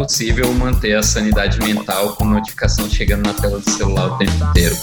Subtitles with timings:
[0.00, 4.74] impossível manter a sanidade mental com notificação chegando na tela do celular o tempo inteiro.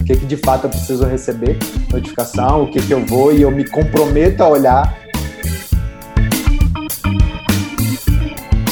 [0.00, 1.58] O que, que de fato eu preciso receber
[1.92, 5.06] notificação, o que, que eu vou e eu me comprometo a olhar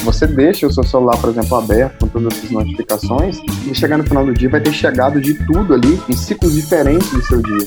[0.02, 4.04] você deixa o seu celular, por exemplo, aberto com todas essas notificações, e chegar no
[4.04, 7.66] final do dia vai ter chegado de tudo ali em ciclos diferentes do seu dia.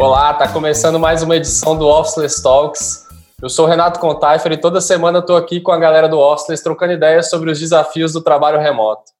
[0.00, 3.06] Olá, tá começando mais uma edição do Officeless Talks.
[3.42, 6.64] Eu sou Renato Contaifer e toda semana eu tô aqui com a galera do Officeless
[6.64, 9.12] trocando ideias sobre os desafios do trabalho remoto.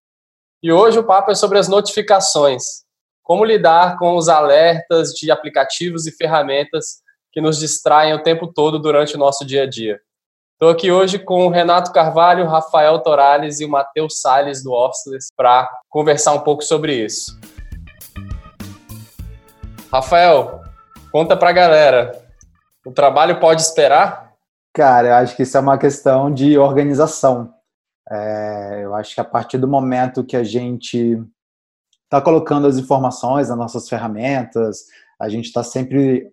[0.62, 2.82] E hoje o papo é sobre as notificações.
[3.22, 8.78] Como lidar com os alertas de aplicativos e ferramentas que nos distraem o tempo todo
[8.78, 10.00] durante o nosso dia a dia.
[10.54, 15.28] Estou aqui hoje com o Renato Carvalho, Rafael Torales e o Matheus Salles do Officeless
[15.36, 17.38] para conversar um pouco sobre isso.
[19.92, 20.69] Rafael,
[21.10, 22.12] conta para a galera,
[22.84, 24.32] o trabalho pode esperar?
[24.72, 27.52] Cara, eu acho que isso é uma questão de organização.
[28.10, 31.20] É, eu acho que a partir do momento que a gente
[32.04, 34.84] está colocando as informações nas nossas ferramentas,
[35.20, 36.32] a gente está sempre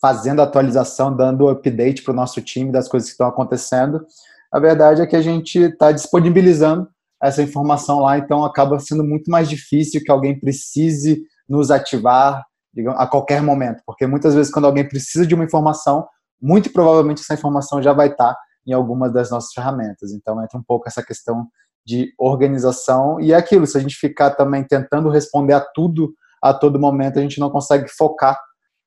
[0.00, 4.04] fazendo atualização, dando update para o nosso time das coisas que estão acontecendo.
[4.50, 6.88] A verdade é que a gente está disponibilizando
[7.22, 13.00] essa informação lá, então acaba sendo muito mais difícil que alguém precise nos ativar digamos,
[13.00, 16.06] a qualquer momento, porque muitas vezes quando alguém precisa de uma informação,
[16.40, 20.12] muito provavelmente essa informação já vai estar em algumas das nossas ferramentas.
[20.12, 21.46] Então entra um pouco essa questão
[21.84, 26.52] de organização e é aquilo, se a gente ficar também tentando responder a tudo a
[26.52, 28.36] todo momento, a gente não consegue focar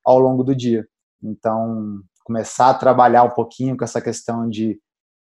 [0.04, 0.86] ao longo do dia.
[1.22, 4.78] Então, começar a trabalhar um pouquinho com essa questão de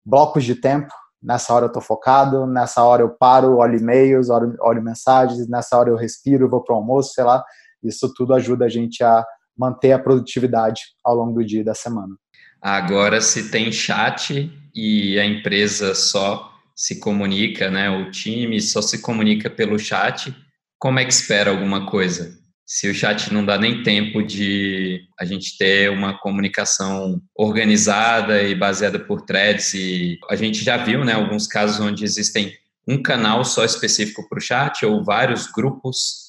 [0.04, 0.92] blocos de tempo.
[1.22, 5.78] Nessa hora eu estou focado, nessa hora eu paro, olho e-mails, olho, olho mensagens, nessa
[5.78, 7.44] hora eu respiro, vou para o almoço, sei lá.
[7.84, 9.26] Isso tudo ajuda a gente a
[9.58, 12.16] manter a produtividade ao longo do dia e da semana.
[12.62, 19.02] Agora, se tem chat e a empresa só se comunica, né, o time só se
[19.02, 20.36] comunica pelo chat,
[20.78, 22.38] como é que espera alguma coisa?
[22.68, 28.54] se o chat não dá nem tempo de a gente ter uma comunicação organizada e
[28.54, 32.54] baseada por threads e a gente já viu, né, alguns casos onde existem
[32.86, 36.27] um canal só específico para o chat ou vários grupos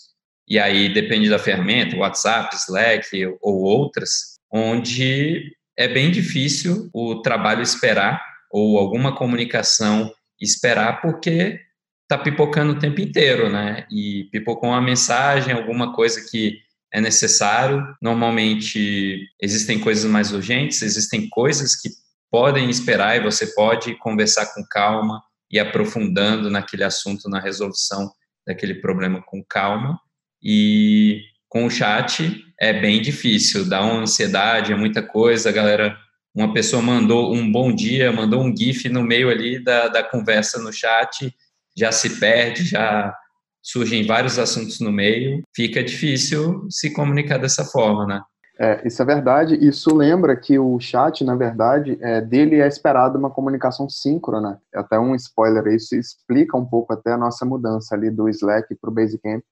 [0.49, 7.63] e aí depende da ferramenta, WhatsApp, Slack ou outras, onde é bem difícil o trabalho
[7.63, 8.21] esperar
[8.51, 11.61] ou alguma comunicação esperar porque
[12.09, 13.87] tá pipocando o tempo inteiro, né?
[13.91, 16.59] E pipocou uma mensagem, alguma coisa que
[16.93, 17.85] é necessário.
[18.01, 21.91] Normalmente existem coisas mais urgentes, existem coisas que
[22.31, 28.11] podem esperar e você pode conversar com calma e aprofundando naquele assunto, na resolução
[28.47, 30.01] daquele problema com calma.
[30.43, 35.97] E com o chat é bem difícil, dá uma ansiedade, é muita coisa, galera.
[36.35, 40.61] Uma pessoa mandou um bom dia, mandou um GIF no meio ali da, da conversa
[40.61, 41.35] no chat
[41.79, 43.15] já se perde, já
[43.63, 48.23] surgem vários assuntos no meio, fica difícil se comunicar dessa forma, né?
[48.61, 49.55] É, isso é verdade.
[49.55, 54.61] Isso lembra que o chat, na verdade, é, dele é esperado uma comunicação síncrona.
[54.75, 58.91] Até um spoiler, isso explica um pouco até a nossa mudança ali do Slack para
[58.91, 59.45] o Basecamp,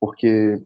[0.00, 0.62] porque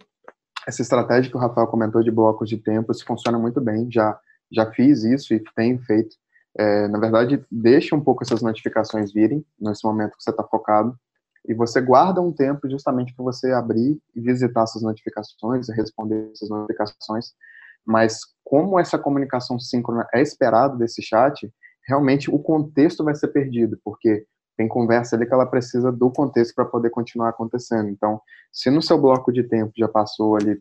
[0.66, 3.90] essa estratégia que o Rafael comentou de blocos de tempo, isso funciona muito bem.
[3.90, 4.18] Já
[4.52, 6.14] já fiz isso e tenho feito.
[6.58, 10.94] É, na verdade, deixa um pouco essas notificações virem nesse momento que você está focado
[11.48, 16.30] e você guarda um tempo justamente para você abrir e visitar essas notificações e responder
[16.32, 17.32] essas notificações.
[17.84, 21.50] Mas como essa comunicação síncrona é esperado desse chat,
[21.88, 24.26] realmente o contexto vai ser perdido, porque
[24.56, 27.88] tem conversa ali que ela precisa do contexto para poder continuar acontecendo.
[27.88, 28.20] Então,
[28.52, 30.60] se no seu bloco de tempo já passou ali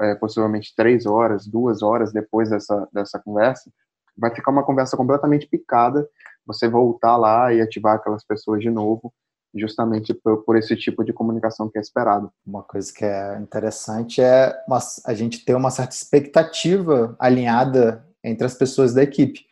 [0.00, 3.70] é, possivelmente três horas, duas horas depois dessa, dessa conversa,
[4.16, 6.06] vai ficar uma conversa completamente picada,
[6.46, 9.12] você voltar lá e ativar aquelas pessoas de novo,
[9.54, 12.30] justamente por, por esse tipo de comunicação que é esperado.
[12.46, 18.46] Uma coisa que é interessante é uma, a gente ter uma certa expectativa alinhada entre
[18.46, 19.44] as pessoas da equipe,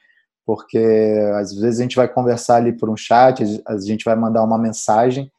[0.51, 4.43] porque às vezes a gente vai conversar ali por um chat, a gente vai mandar
[4.43, 5.31] uma mensagem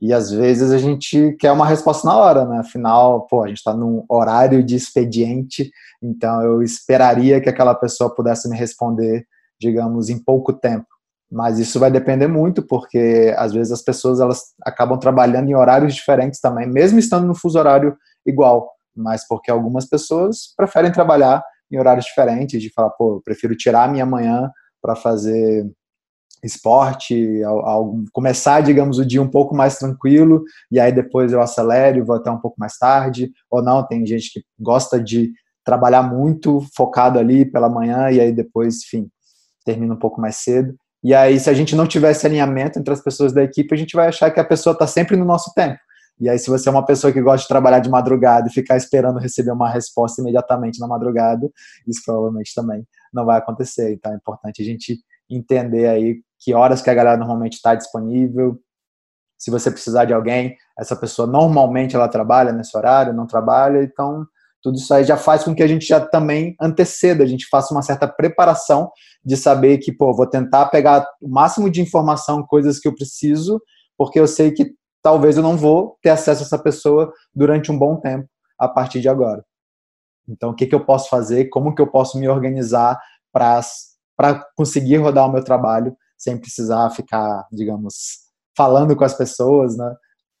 [0.00, 2.60] e às vezes a gente quer uma resposta na hora, né?
[2.60, 8.14] Afinal, pô, a gente está num horário de expediente, então eu esperaria que aquela pessoa
[8.14, 9.26] pudesse me responder,
[9.60, 10.86] digamos, em pouco tempo.
[11.28, 15.96] Mas isso vai depender muito, porque às vezes as pessoas elas acabam trabalhando em horários
[15.96, 21.42] diferentes também, mesmo estando no fuso horário igual, mas porque algumas pessoas preferem trabalhar
[21.72, 24.48] em horários diferentes, de falar, pô, eu prefiro tirar a minha manhã
[24.80, 25.70] para fazer
[26.42, 27.42] esporte,
[28.12, 32.16] começar, digamos, o dia um pouco mais tranquilo, e aí depois eu acelero e vou
[32.16, 35.32] até um pouco mais tarde, ou não, tem gente que gosta de
[35.64, 39.08] trabalhar muito focado ali pela manhã e aí depois, enfim,
[39.64, 40.74] termina um pouco mais cedo.
[41.02, 43.94] E aí, se a gente não tivesse alinhamento entre as pessoas da equipe, a gente
[43.94, 45.78] vai achar que a pessoa está sempre no nosso tempo.
[46.18, 48.76] E aí, se você é uma pessoa que gosta de trabalhar de madrugada e ficar
[48.76, 51.48] esperando receber uma resposta imediatamente na madrugada,
[51.86, 53.92] isso provavelmente também não vai acontecer.
[53.92, 54.98] Então, é importante a gente
[55.28, 58.58] entender aí que horas que a galera normalmente está disponível.
[59.38, 64.26] Se você precisar de alguém, essa pessoa normalmente ela trabalha nesse horário, não trabalha, então
[64.62, 67.72] tudo isso aí já faz com que a gente já também anteceda, a gente faça
[67.72, 68.90] uma certa preparação
[69.24, 73.60] de saber que, pô, vou tentar pegar o máximo de informação, coisas que eu preciso,
[73.96, 74.72] porque eu sei que
[75.02, 78.28] talvez eu não vou ter acesso a essa pessoa durante um bom tempo
[78.58, 79.42] a partir de agora.
[80.30, 81.48] Então, o que, que eu posso fazer?
[81.48, 83.00] Como que eu posso me organizar
[83.32, 83.62] para
[84.56, 88.18] conseguir rodar o meu trabalho sem precisar ficar, digamos,
[88.56, 89.94] falando com as pessoas, né?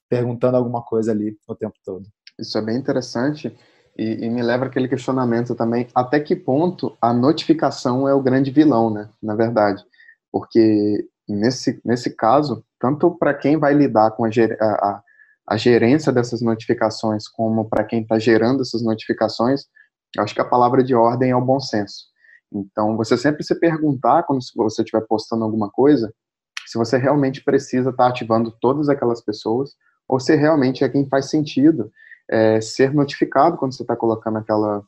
[0.08, 2.06] Perguntando alguma coisa ali o tempo todo.
[2.38, 3.56] Isso é bem interessante
[3.96, 8.50] e, e me leva aquele questionamento também, até que ponto a notificação é o grande
[8.50, 9.08] vilão, né?
[9.22, 9.84] Na verdade,
[10.30, 15.02] porque nesse, nesse caso, tanto para quem vai lidar com a, a,
[15.48, 19.66] a gerência dessas notificações, como para quem está gerando essas notificações,
[20.16, 22.10] eu acho que a palavra de ordem é o bom senso.
[22.52, 26.12] Então, você sempre se perguntar, quando você estiver postando alguma coisa,
[26.66, 29.70] se você realmente precisa estar tá ativando todas aquelas pessoas,
[30.08, 31.90] ou se realmente é quem faz sentido
[32.28, 34.82] é, ser notificado quando você está colocando aquela,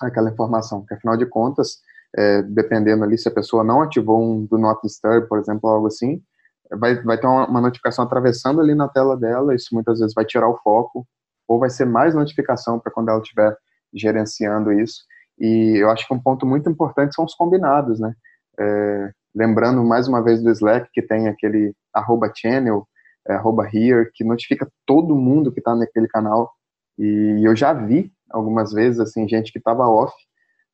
[0.00, 1.78] aquela informação, porque afinal de contas,
[2.16, 5.86] é, dependendo ali se a pessoa não ativou um do not disturb, por exemplo, algo
[5.86, 6.22] assim,
[6.70, 10.24] vai, vai ter uma, uma, notificação atravessando ali na tela dela, isso muitas vezes vai
[10.24, 11.06] tirar o foco,
[11.46, 13.56] ou vai ser mais notificação para quando ela estiver
[13.94, 15.02] gerenciando isso.
[15.38, 18.14] E eu acho que um ponto muito importante são os combinados, né?
[18.58, 22.86] É, lembrando mais uma vez do Slack, que tem aquele arroba channel,
[23.28, 26.52] é, arroba here, que notifica todo mundo que está naquele canal.
[26.98, 30.12] E eu já vi algumas vezes, assim, gente que estava off,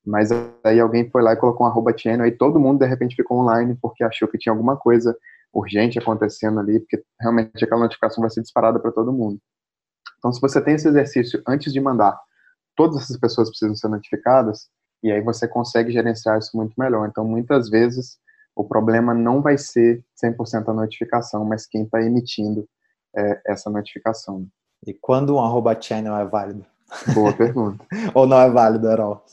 [0.05, 0.31] mas
[0.65, 3.39] aí alguém foi lá e colocou um arroba channel, e todo mundo de repente ficou
[3.41, 5.17] online porque achou que tinha alguma coisa
[5.53, 9.39] urgente acontecendo ali, porque realmente aquela notificação vai ser disparada para todo mundo.
[10.19, 12.19] Então, se você tem esse exercício antes de mandar,
[12.77, 14.69] todas essas pessoas precisam ser notificadas,
[15.03, 17.09] e aí você consegue gerenciar isso muito melhor.
[17.09, 18.19] Então, muitas vezes,
[18.57, 22.67] o problema não vai ser 100% a notificação, mas quem está emitindo
[23.15, 24.47] é, essa notificação.
[24.87, 26.65] E quando um arroba channel é válido?
[27.15, 27.85] Boa pergunta.
[28.15, 29.25] Ou não é válido all?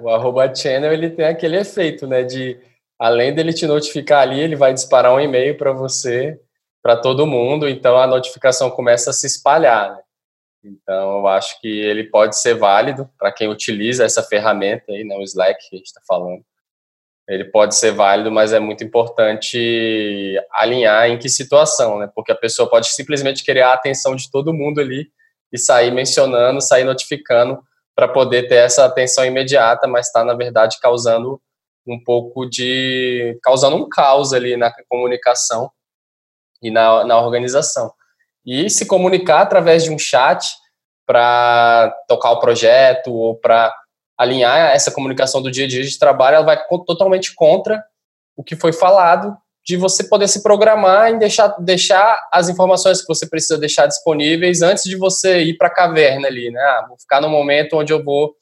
[0.00, 2.22] o arroba channel ele tem aquele efeito, né?
[2.22, 2.58] De
[2.98, 6.40] além dele te notificar ali, ele vai disparar um e-mail para você,
[6.82, 9.90] para todo mundo, então a notificação começa a se espalhar.
[9.90, 10.02] Né?
[10.68, 15.16] Então eu acho que ele pode ser válido para quem utiliza essa ferramenta aí, né?
[15.16, 16.44] O Slack que a gente está falando.
[17.28, 22.10] Ele pode ser válido, mas é muito importante alinhar em que situação, né?
[22.14, 25.08] Porque a pessoa pode simplesmente querer a atenção de todo mundo ali
[25.52, 27.62] e sair mencionando, sair notificando
[27.94, 31.40] para poder ter essa atenção imediata, mas está, na verdade, causando
[31.86, 33.38] um pouco de.
[33.42, 35.70] causando um caos ali na comunicação
[36.62, 37.92] e na, na organização.
[38.50, 40.42] E se comunicar através de um chat
[41.06, 43.70] para tocar o projeto ou para
[44.16, 47.84] alinhar essa comunicação do dia a dia de trabalho, ela vai totalmente contra
[48.34, 53.06] o que foi falado de você poder se programar e deixar, deixar as informações que
[53.06, 56.58] você precisa deixar disponíveis antes de você ir para a caverna ali, né?
[56.58, 58.34] Ah, vou ficar no momento onde eu vou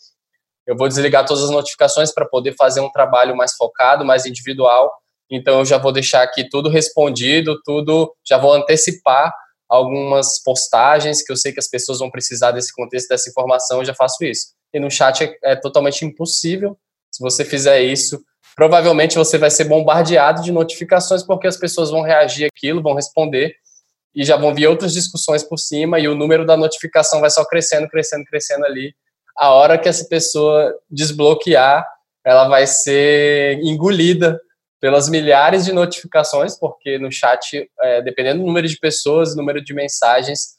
[0.68, 4.92] eu vou desligar todas as notificações para poder fazer um trabalho mais focado, mais individual.
[5.28, 9.32] Então eu já vou deixar aqui tudo respondido, tudo, já vou antecipar
[9.68, 13.84] algumas postagens que eu sei que as pessoas vão precisar desse contexto, dessa informação, eu
[13.84, 14.48] já faço isso.
[14.72, 16.76] E no chat é, é totalmente impossível.
[17.10, 18.22] Se você fizer isso,
[18.54, 23.54] provavelmente você vai ser bombardeado de notificações porque as pessoas vão reagir aquilo, vão responder
[24.14, 27.44] e já vão vir outras discussões por cima e o número da notificação vai só
[27.44, 28.94] crescendo, crescendo, crescendo ali.
[29.36, 31.86] A hora que essa pessoa desbloquear,
[32.24, 34.40] ela vai ser engolida
[34.80, 39.74] pelas milhares de notificações, porque no chat, é, dependendo do número de pessoas, número de
[39.74, 40.56] mensagens,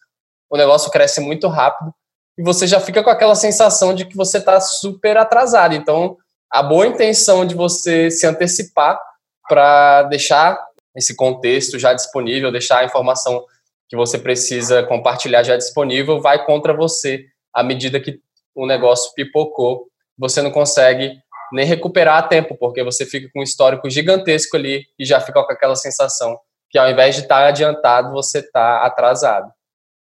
[0.50, 1.94] o negócio cresce muito rápido
[2.38, 5.74] e você já fica com aquela sensação de que você está super atrasado.
[5.74, 6.18] Então,
[6.52, 9.00] a boa intenção de você se antecipar
[9.48, 10.58] para deixar
[10.96, 13.44] esse contexto já disponível, deixar a informação
[13.90, 18.20] que você precisa compartilhar já disponível, vai contra você à medida que
[18.54, 19.88] o negócio pipocou.
[20.18, 21.20] Você não consegue
[21.52, 25.44] nem recuperar a tempo, porque você fica com um histórico gigantesco ali e já fica
[25.44, 26.38] com aquela sensação
[26.70, 29.52] que ao invés de estar tá adiantado, você está atrasado.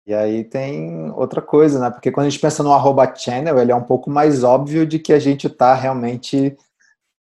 [0.07, 1.91] E aí tem outra coisa, né?
[1.91, 4.99] Porque quando a gente pensa no arroba channel, ele é um pouco mais óbvio de
[4.99, 6.57] que a gente está realmente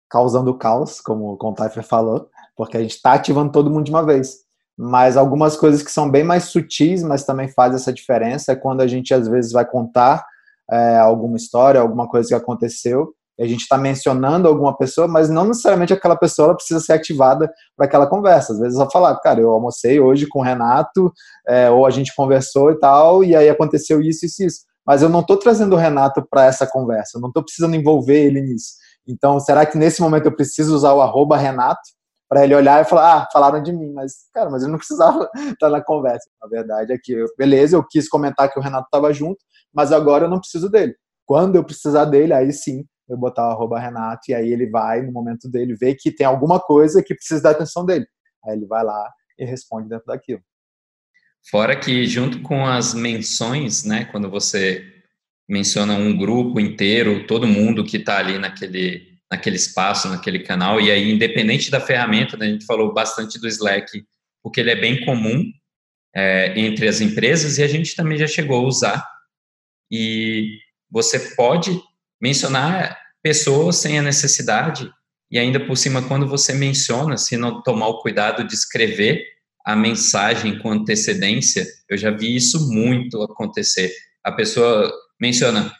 [0.09, 4.05] causando caos, como o Contaifer falou, porque a gente está ativando todo mundo de uma
[4.05, 4.39] vez.
[4.77, 8.81] Mas algumas coisas que são bem mais sutis, mas também fazem essa diferença, é quando
[8.81, 10.25] a gente às vezes vai contar
[10.71, 15.47] é, alguma história, alguma coisa que aconteceu, a gente está mencionando alguma pessoa, mas não
[15.47, 18.53] necessariamente aquela pessoa precisa ser ativada para aquela conversa.
[18.53, 21.13] Às vezes eu falar, cara, eu almocei hoje com o Renato,
[21.49, 24.61] é, ou a gente conversou e tal, e aí aconteceu isso, isso, isso.
[24.87, 28.19] Mas eu não estou trazendo o Renato para essa conversa, eu não estou precisando envolver
[28.19, 28.75] ele nisso.
[29.07, 31.81] Então, será que nesse momento eu preciso usar o Renato
[32.29, 35.29] para ele olhar e falar, ah, falaram de mim, mas, cara, mas eu não precisava
[35.51, 36.31] estar na conversa.
[36.41, 39.39] Na verdade é que, eu, beleza, eu quis comentar que o Renato estava junto,
[39.75, 40.95] mas agora eu não preciso dele.
[41.27, 45.03] Quando eu precisar dele, aí sim eu botar o arroba Renato, e aí ele vai,
[45.03, 48.07] no momento dele, ver que tem alguma coisa que precisa da atenção dele.
[48.45, 50.43] Aí ele vai lá e responde dentro daquilo.
[51.51, 54.85] Fora que, junto com as menções, né, quando você
[55.49, 60.91] menciona um grupo inteiro, todo mundo que está ali naquele, naquele espaço, naquele canal, e
[60.91, 64.05] aí, independente da ferramenta, né, a gente falou bastante do Slack,
[64.43, 65.43] porque ele é bem comum
[66.15, 69.09] é, entre as empresas e a gente também já chegou a usar.
[69.91, 70.59] E
[70.91, 71.81] você pode
[72.21, 74.91] mencionar pessoas sem a necessidade
[75.31, 79.25] e ainda por cima quando você menciona, se não tomar o cuidado de escrever
[79.65, 83.93] a mensagem com antecedência, eu já vi isso muito acontecer.
[84.25, 85.73] A pessoa menciona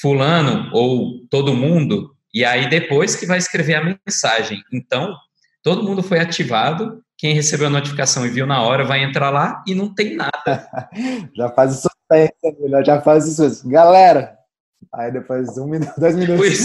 [0.00, 4.62] fulano ou todo mundo e aí depois que vai escrever a mensagem.
[4.70, 5.16] Então,
[5.62, 9.62] todo mundo foi ativado, quem recebeu a notificação e viu na hora vai entrar lá
[9.66, 10.68] e não tem nada.
[11.34, 11.88] já faz isso,
[12.84, 13.66] já faz isso.
[13.66, 14.35] Galera,
[14.92, 16.58] Aí depois, um minuto, dois minutos,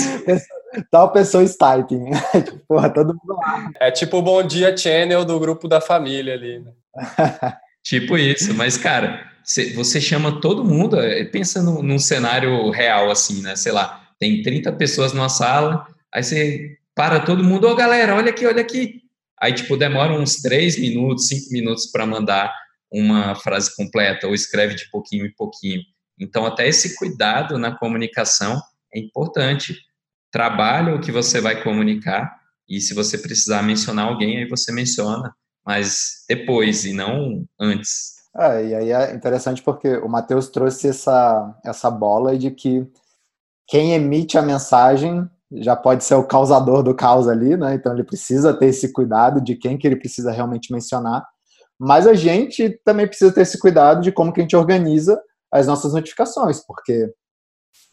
[0.92, 2.12] tal pessoa está typing.
[2.44, 3.72] tipo, porra, todo mundo lá.
[3.80, 6.72] É tipo o Bom Dia Channel do grupo da família ali, né?
[7.84, 9.26] tipo isso, mas, cara,
[9.76, 13.56] você chama todo mundo, é, pensa num, num cenário real, assim, né?
[13.56, 18.16] Sei lá, tem 30 pessoas numa sala, aí você para todo mundo, ô oh, galera,
[18.16, 19.02] olha aqui, olha aqui.
[19.42, 22.54] Aí, tipo, demora uns 3 minutos, 5 minutos para mandar
[22.92, 25.82] uma frase completa, ou escreve de pouquinho em pouquinho.
[26.22, 28.62] Então, até esse cuidado na comunicação
[28.94, 29.76] é importante.
[30.32, 32.32] Trabalha o que você vai comunicar
[32.70, 35.34] e se você precisar mencionar alguém, aí você menciona,
[35.66, 38.22] mas depois e não antes.
[38.38, 42.88] É, e aí é interessante porque o Matheus trouxe essa, essa bola de que
[43.68, 47.74] quem emite a mensagem já pode ser o causador do caos ali, né?
[47.74, 51.26] Então ele precisa ter esse cuidado de quem que ele precisa realmente mencionar.
[51.78, 55.20] Mas a gente também precisa ter esse cuidado de como que a gente organiza
[55.52, 57.14] as nossas notificações, porque,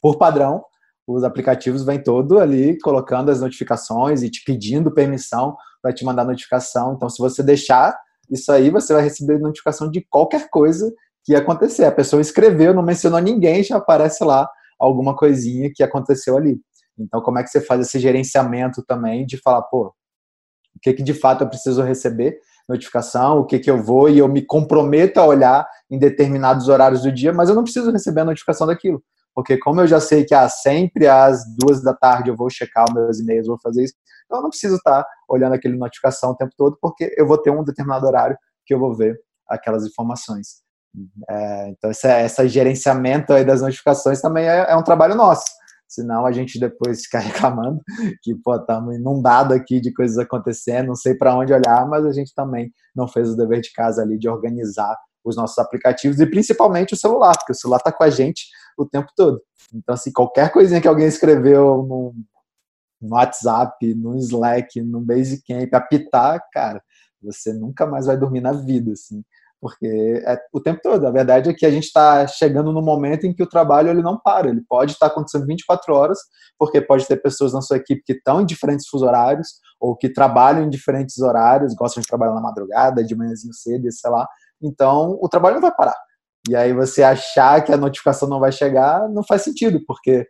[0.00, 0.64] por padrão,
[1.06, 6.24] os aplicativos vêm todo ali colocando as notificações e te pedindo permissão para te mandar
[6.24, 6.94] notificação.
[6.94, 7.98] Então, se você deixar
[8.30, 10.92] isso aí, você vai receber notificação de qualquer coisa
[11.24, 11.84] que acontecer.
[11.84, 14.48] A pessoa escreveu, não mencionou ninguém, já aparece lá
[14.78, 16.60] alguma coisinha que aconteceu ali.
[16.98, 19.94] Então, como é que você faz esse gerenciamento também de falar, pô,
[20.76, 22.38] o que, que de fato eu preciso receber
[22.68, 27.02] notificação, o que, que eu vou e eu me comprometo a olhar em determinados horários
[27.02, 29.02] do dia, mas eu não preciso receber a notificação daquilo.
[29.34, 32.92] Porque como eu já sei que ah, sempre às duas da tarde eu vou checar
[32.92, 33.94] meus e-mails, vou fazer isso,
[34.26, 37.50] então eu não preciso estar olhando aquele notificação o tempo todo, porque eu vou ter
[37.50, 40.62] um determinado horário que eu vou ver aquelas informações.
[41.28, 45.44] É, então, esse, esse, gerenciamento aí das notificações também é, é um trabalho nosso
[45.88, 47.80] senão a gente depois fica reclamando
[48.22, 52.12] que, pô, estamos inundado aqui de coisas acontecendo, não sei para onde olhar, mas a
[52.12, 56.26] gente também não fez o dever de casa ali de organizar os nossos aplicativos e
[56.26, 59.40] principalmente o celular, porque o celular está com a gente o tempo todo.
[59.74, 62.14] Então, assim, qualquer coisinha que alguém escreveu no
[63.02, 66.82] WhatsApp, no Slack, no Basecamp, apitar, cara,
[67.20, 69.22] você nunca mais vai dormir na vida, assim
[69.60, 71.06] porque é o tempo todo.
[71.06, 74.02] A verdade é que a gente está chegando no momento em que o trabalho ele
[74.02, 76.18] não para, ele pode estar tá acontecendo 24 horas,
[76.58, 79.48] porque pode ter pessoas na sua equipe que estão em diferentes fuso horários
[79.80, 84.10] ou que trabalham em diferentes horários, gostam de trabalhar na madrugada, de manhãzinho cedo, sei
[84.10, 84.26] lá.
[84.62, 85.96] Então, o trabalho não vai parar.
[86.48, 90.26] E aí você achar que a notificação não vai chegar, não faz sentido, porque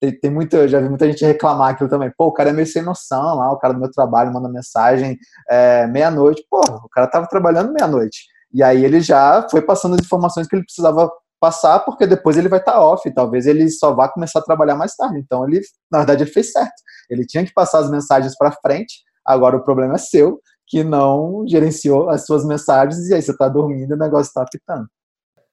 [0.00, 2.10] tem, tem muito, eu já vi muita gente reclamar aquilo também.
[2.16, 5.18] Pô, o cara é meio sem noção lá, o cara do meu trabalho manda mensagem
[5.48, 6.44] é, meia-noite.
[6.50, 8.24] Pô, o cara tava trabalhando meia-noite.
[8.52, 12.48] E aí ele já foi passando as informações que ele precisava passar, porque depois ele
[12.48, 15.18] vai estar tá off, talvez ele só vá começar a trabalhar mais tarde.
[15.18, 16.74] Então ele, na verdade, ele fez certo.
[17.08, 19.02] Ele tinha que passar as mensagens para frente.
[19.24, 23.48] Agora o problema é seu, que não gerenciou as suas mensagens e aí você está
[23.48, 24.86] dormindo e o negócio está apitando.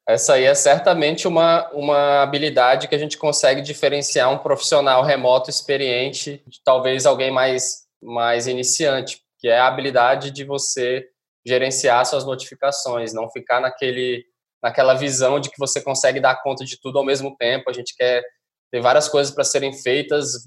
[0.08, 5.50] Essa aí é certamente uma, uma habilidade que a gente consegue diferenciar um profissional remoto
[5.50, 11.06] experiente de talvez alguém mais, mais iniciante, que é a habilidade de você
[11.48, 14.26] gerenciar suas notificações, não ficar naquele
[14.62, 17.70] naquela visão de que você consegue dar conta de tudo ao mesmo tempo.
[17.70, 18.24] A gente quer
[18.72, 20.46] ter várias coisas para serem feitas,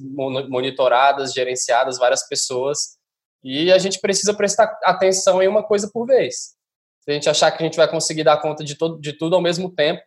[0.48, 2.98] monitoradas, gerenciadas, várias pessoas,
[3.42, 6.54] e a gente precisa prestar atenção em uma coisa por vez.
[7.02, 9.36] Se a gente achar que a gente vai conseguir dar conta de, todo, de tudo
[9.36, 10.02] ao mesmo tempo,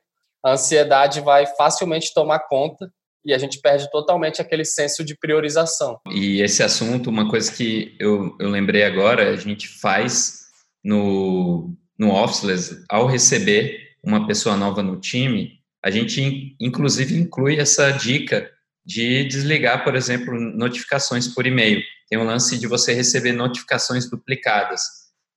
[0.46, 2.92] a ansiedade vai facilmente tomar conta
[3.26, 5.98] e a gente perde totalmente aquele senso de priorização.
[6.12, 10.43] E esse assunto, uma coisa que eu, eu lembrei agora, a gente faz
[10.84, 17.92] no, no Officeless, ao receber uma pessoa nova no time, a gente inclusive inclui essa
[17.92, 18.50] dica
[18.86, 21.82] de desligar, por exemplo, notificações por e-mail.
[22.10, 24.82] Tem um lance de você receber notificações duplicadas.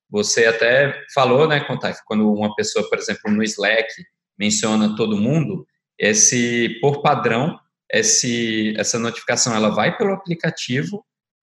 [0.09, 3.87] Você até falou, né, Contact, quando uma pessoa, por exemplo, no Slack
[4.37, 5.65] menciona todo mundo,
[5.97, 7.57] esse por padrão,
[7.91, 11.05] esse, essa notificação ela vai pelo aplicativo,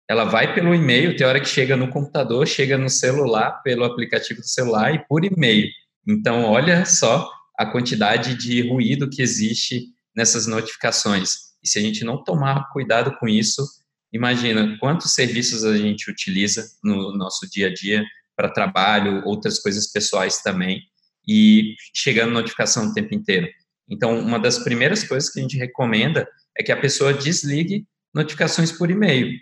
[0.08, 4.40] ela vai pelo e-mail, tem hora que chega no computador, chega no celular, pelo aplicativo
[4.40, 5.68] do celular e por e-mail.
[6.06, 11.54] Então, olha só a quantidade de ruído que existe nessas notificações.
[11.62, 13.66] E se a gente não tomar cuidado com isso,
[14.12, 18.04] imagina quantos serviços a gente utiliza no nosso dia a dia
[18.36, 20.82] para trabalho, outras coisas pessoais também,
[21.26, 23.48] e chegando notificação o tempo inteiro.
[23.88, 28.70] Então, uma das primeiras coisas que a gente recomenda é que a pessoa desligue notificações
[28.70, 29.38] por e-mail,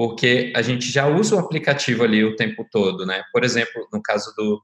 [0.00, 3.22] porque a gente já usa o aplicativo ali o tempo todo, né?
[3.30, 4.58] Por exemplo, no caso do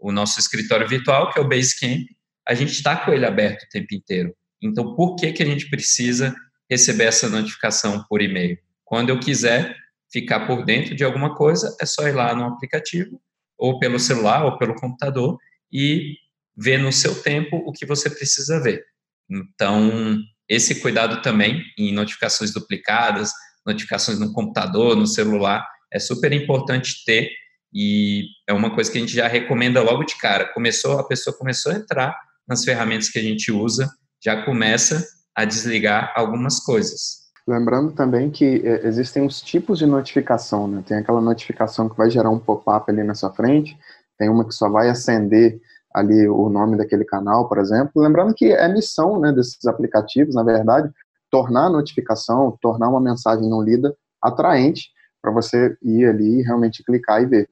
[0.00, 2.04] o nosso escritório virtual, que é o Basecamp,
[2.44, 4.34] a gente está com ele aberto o tempo inteiro.
[4.60, 6.34] Então, por que, que a gente precisa
[6.68, 8.58] receber essa notificação por e-mail?
[8.84, 9.76] Quando eu quiser
[10.12, 13.22] ficar por dentro de alguma coisa, é só ir lá no aplicativo,
[13.56, 15.38] ou pelo celular, ou pelo computador,
[15.72, 16.16] e
[16.56, 18.84] ver no seu tempo o que você precisa ver.
[19.30, 20.18] Então,
[20.48, 23.30] esse cuidado também em notificações duplicadas,
[23.66, 27.30] notificações no computador, no celular, é super importante ter
[27.72, 30.52] e é uma coisa que a gente já recomenda logo de cara.
[30.52, 33.88] Começou, a pessoa começou a entrar nas ferramentas que a gente usa,
[34.22, 37.20] já começa a desligar algumas coisas.
[37.46, 40.82] Lembrando também que é, existem os tipos de notificação, né?
[40.86, 43.76] Tem aquela notificação que vai gerar um pop-up ali na sua frente,
[44.18, 45.60] tem uma que só vai acender
[45.94, 48.02] ali o nome daquele canal, por exemplo.
[48.02, 50.90] Lembrando que é missão né, desses aplicativos, na verdade,
[51.30, 54.90] tornar a notificação, tornar uma mensagem não lida atraente
[55.22, 57.48] para você ir ali e realmente clicar e ver.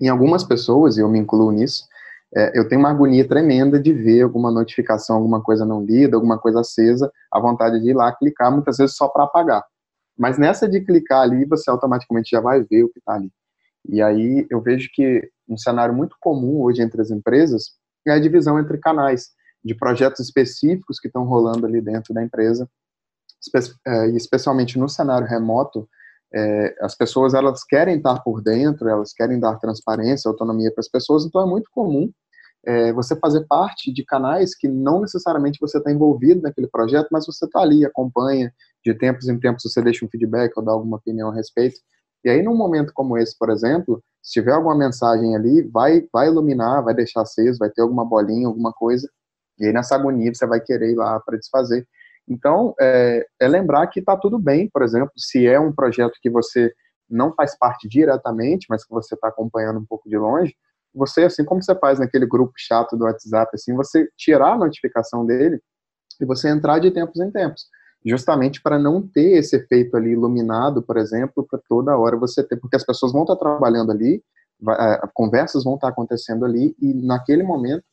[0.00, 1.84] Em algumas pessoas, e eu me incluo nisso,
[2.36, 6.38] é, eu tenho uma agonia tremenda de ver alguma notificação, alguma coisa não lida, alguma
[6.38, 9.64] coisa acesa, a vontade de ir lá clicar, muitas vezes só para apagar.
[10.18, 13.30] Mas nessa de clicar ali, você automaticamente já vai ver o que está ali.
[13.88, 17.72] E aí eu vejo que um cenário muito comum hoje entre as empresas
[18.06, 19.30] é a divisão entre canais
[19.64, 22.68] de projetos específicos que estão rolando ali dentro da empresa,
[24.14, 25.88] especialmente no cenário remoto,
[26.34, 30.88] é, as pessoas elas querem estar por dentro, elas querem dar transparência, autonomia para as
[30.88, 32.10] pessoas, então é muito comum
[32.66, 37.26] é, você fazer parte de canais que não necessariamente você está envolvido naquele projeto, mas
[37.26, 38.52] você está ali, acompanha,
[38.84, 41.76] de tempos em tempos você deixa um feedback ou dá alguma opinião a respeito.
[42.24, 46.28] E aí, num momento como esse, por exemplo, se tiver alguma mensagem ali, vai, vai
[46.28, 49.08] iluminar, vai deixar aceso, vai ter alguma bolinha, alguma coisa,
[49.58, 51.86] e aí nessa agonia você vai querer ir lá para desfazer.
[52.28, 56.30] Então, é, é lembrar que está tudo bem, por exemplo, se é um projeto que
[56.30, 56.72] você
[57.08, 60.54] não faz parte diretamente, mas que você está acompanhando um pouco de longe,
[60.94, 65.26] você, assim como você faz naquele grupo chato do WhatsApp, assim, você tirar a notificação
[65.26, 65.60] dele
[66.20, 67.66] e você entrar de tempos em tempos,
[68.06, 72.56] justamente para não ter esse efeito ali iluminado, por exemplo, para toda hora você ter,
[72.56, 74.22] porque as pessoas vão estar tá trabalhando ali,
[74.60, 77.84] vai, é, conversas vão estar tá acontecendo ali e naquele momento,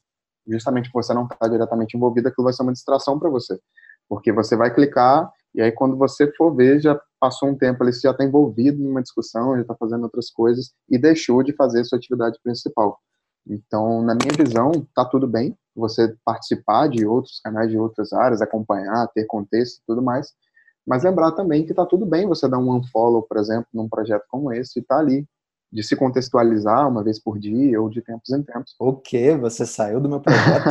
[0.48, 3.60] justamente porque você não está diretamente envolvido, aquilo vai ser uma distração para você.
[4.12, 7.94] Porque você vai clicar e aí quando você for ver, já passou um tempo ali,
[7.94, 11.80] você já está envolvido numa discussão, já está fazendo outras coisas e deixou de fazer
[11.80, 13.00] a sua atividade principal.
[13.48, 18.42] Então, na minha visão, tá tudo bem você participar de outros canais de outras áreas,
[18.42, 20.34] acompanhar, ter contexto e tudo mais,
[20.86, 24.26] mas lembrar também que tá tudo bem você dar um unfollow, por exemplo, num projeto
[24.28, 25.26] como esse e tá ali
[25.72, 28.76] de se contextualizar uma vez por dia ou de tempos em tempos.
[28.78, 29.38] O quê?
[29.38, 30.66] Você saiu do meu projeto?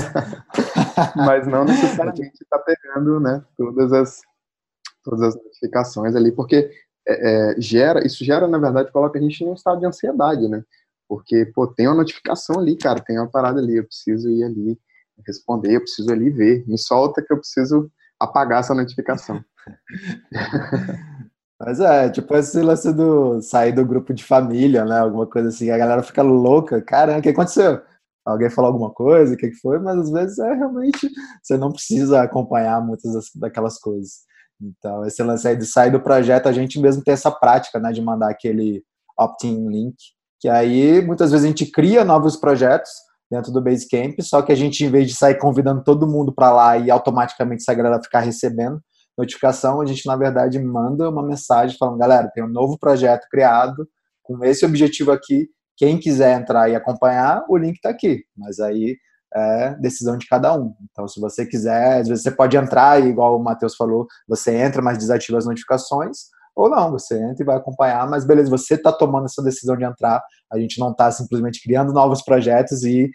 [1.16, 2.59] Mas não necessariamente está
[2.90, 4.20] pegando né, todas, as,
[5.03, 6.70] todas as notificações ali, porque
[7.07, 10.62] é, é, gera, isso gera, na verdade, coloca a gente num estado de ansiedade, né?
[11.09, 14.79] Porque, pô, tem uma notificação ali, cara, tem uma parada ali, eu preciso ir ali
[15.26, 19.44] responder, eu preciso ali ver, me solta que eu preciso apagar essa notificação.
[21.61, 24.98] Mas é, tipo esse lance do sair do grupo de família, né?
[24.98, 26.81] Alguma coisa assim, a galera fica louca.
[26.81, 27.83] Caramba, o que aconteceu?
[28.30, 29.78] Alguém falou alguma coisa, o que foi?
[29.78, 31.10] Mas às vezes é realmente
[31.42, 34.20] você não precisa acompanhar muitas daquelas coisas.
[34.60, 37.92] Então, esse lance aí de sair do projeto, a gente mesmo tem essa prática, né,
[37.92, 38.82] de mandar aquele
[39.18, 39.96] opt-in link,
[40.38, 42.90] que aí muitas vezes a gente cria novos projetos
[43.30, 46.52] dentro do Basecamp, só que a gente, em vez de sair convidando todo mundo para
[46.52, 48.80] lá e automaticamente essa galera ficar recebendo,
[49.16, 53.86] notificação, a gente, na verdade, manda uma mensagem falando, galera, tem um novo projeto criado
[54.22, 55.48] com esse objetivo aqui.
[55.80, 58.22] Quem quiser entrar e acompanhar, o link está aqui.
[58.36, 58.98] Mas aí
[59.34, 60.74] é decisão de cada um.
[60.90, 64.82] Então, se você quiser, às vezes você pode entrar, igual o Matheus falou, você entra,
[64.82, 68.92] mas desativa as notificações, ou não, você entra e vai acompanhar, mas beleza, você está
[68.92, 73.10] tomando essa decisão de entrar, a gente não está simplesmente criando novos projetos e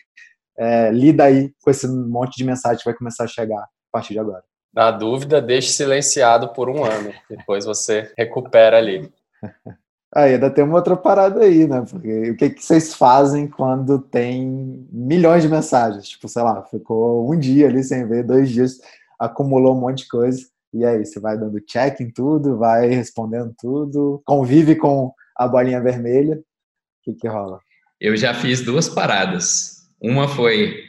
[0.57, 4.13] é, lida aí com esse monte de mensagem que vai começar a chegar a partir
[4.13, 4.43] de agora.
[4.73, 9.13] Na dúvida, deixe silenciado por um ano, depois você recupera ali.
[10.15, 11.85] Aí ainda tem uma outra parada aí, né?
[11.89, 16.07] Porque o que, que vocês fazem quando tem milhões de mensagens?
[16.07, 18.79] Tipo, sei lá, ficou um dia ali sem ver, dois dias,
[19.19, 20.47] acumulou um monte de coisa.
[20.73, 25.81] E aí, você vai dando check em tudo, vai respondendo tudo, convive com a bolinha
[25.81, 26.37] vermelha.
[26.37, 26.41] O
[27.03, 27.59] que, que rola?
[27.99, 29.89] Eu já fiz duas paradas.
[30.01, 30.81] Uma foi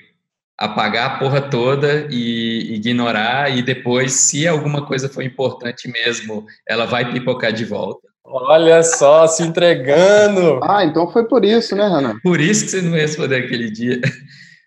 [0.57, 6.87] apagar a porra toda e ignorar, e depois, se alguma coisa for importante mesmo, ela
[6.87, 8.07] vai pipocar de volta.
[8.29, 10.61] Olha só, se entregando.
[10.63, 12.19] Ah, então foi por isso, né, Renan?
[12.23, 14.01] Por isso que você não respondeu aquele dia.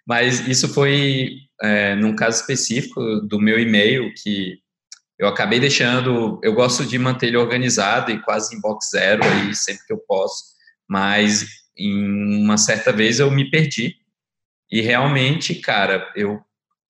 [0.07, 4.57] Mas isso foi é, num caso específico do meu e-mail que
[5.19, 6.39] eu acabei deixando.
[6.41, 9.99] Eu gosto de manter ele organizado e quase em box zero aí sempre que eu
[10.07, 10.45] posso.
[10.87, 11.45] Mas
[11.77, 13.95] em uma certa vez eu me perdi
[14.71, 16.39] e realmente, cara, eu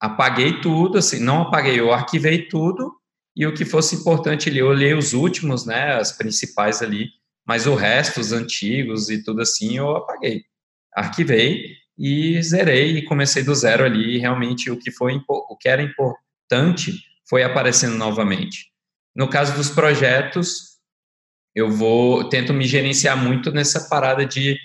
[0.00, 2.99] apaguei tudo, assim, não apaguei, eu arquivei tudo
[3.36, 7.08] e o que fosse importante ali, eu olhei os últimos, né, as principais ali,
[7.46, 10.42] mas o resto, os antigos e tudo assim, eu apaguei.
[10.94, 15.68] Arquivei e zerei e comecei do zero ali, e realmente o que foi o que
[15.68, 16.92] era importante
[17.28, 18.70] foi aparecendo novamente.
[19.14, 20.78] No caso dos projetos,
[21.54, 24.56] eu vou tento me gerenciar muito nessa parada de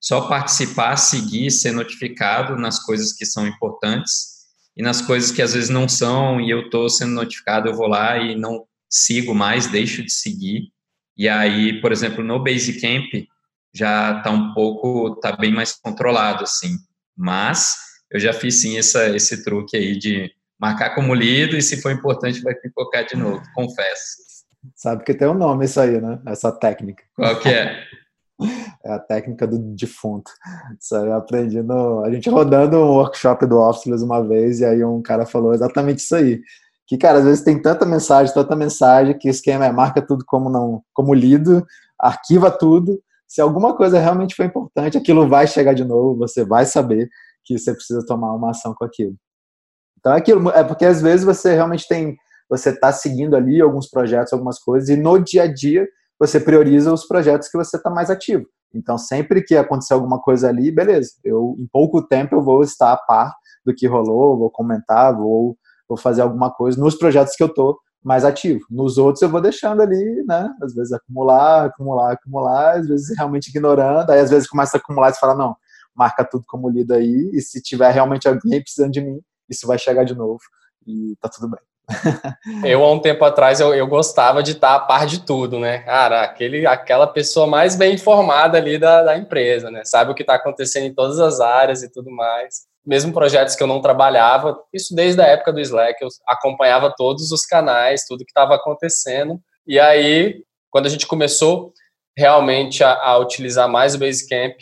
[0.00, 4.33] só participar, seguir, ser notificado nas coisas que são importantes
[4.76, 7.86] e nas coisas que às vezes não são e eu estou sendo notificado, eu vou
[7.86, 10.72] lá e não sigo mais, deixo de seguir.
[11.16, 13.08] E aí, por exemplo, no Basecamp
[13.72, 16.76] já está um pouco, está bem mais controlado, assim.
[17.16, 17.74] Mas
[18.10, 21.92] eu já fiz sim essa, esse truque aí de marcar como lido e se for
[21.92, 24.24] importante vai pipocar de novo, confesso.
[24.74, 26.20] Sabe que tem um nome isso aí, né?
[26.26, 27.04] Essa técnica.
[27.14, 27.84] Qual que é?
[28.84, 30.30] É a técnica do defunto.
[30.92, 32.04] Aí eu aprendi no.
[32.04, 35.98] A gente rodando um workshop do Officeless uma vez, e aí um cara falou exatamente
[35.98, 36.40] isso aí.
[36.86, 40.24] Que, cara, às vezes tem tanta mensagem, tanta mensagem, que o esquema é marca tudo
[40.26, 41.64] como não, como lido,
[41.98, 43.00] arquiva tudo.
[43.26, 47.08] Se alguma coisa realmente foi importante, aquilo vai chegar de novo, você vai saber
[47.44, 49.16] que você precisa tomar uma ação com aquilo.
[49.98, 52.16] Então é aquilo, é porque às vezes você realmente tem,
[52.48, 56.92] você está seguindo ali alguns projetos, algumas coisas, e no dia a dia você prioriza
[56.92, 58.46] os projetos que você está mais ativo.
[58.74, 62.92] Então, sempre que acontecer alguma coisa ali, beleza, eu em pouco tempo eu vou estar
[62.92, 63.32] a par
[63.64, 65.56] do que rolou, vou comentar, vou,
[65.88, 68.60] vou fazer alguma coisa nos projetos que eu estou mais ativo.
[68.68, 70.50] Nos outros eu vou deixando ali, né?
[70.62, 75.10] Às vezes acumular, acumular, acumular, às vezes realmente ignorando, aí às vezes começa a acumular
[75.10, 75.56] e fala, não,
[75.94, 79.78] marca tudo como lido aí, e se tiver realmente alguém precisando de mim, isso vai
[79.78, 80.40] chegar de novo
[80.86, 81.73] e tá tudo bem.
[82.64, 85.78] Eu, há um tempo atrás, eu, eu gostava de estar a par de tudo, né?
[85.78, 89.82] Cara, aquele, aquela pessoa mais bem informada ali da, da empresa, né?
[89.84, 92.62] Sabe o que está acontecendo em todas as áreas e tudo mais.
[92.86, 97.30] Mesmo projetos que eu não trabalhava, isso desde a época do Slack, eu acompanhava todos
[97.32, 99.38] os canais, tudo que estava acontecendo.
[99.66, 101.72] E aí, quando a gente começou
[102.16, 104.56] realmente a, a utilizar mais o Basecamp,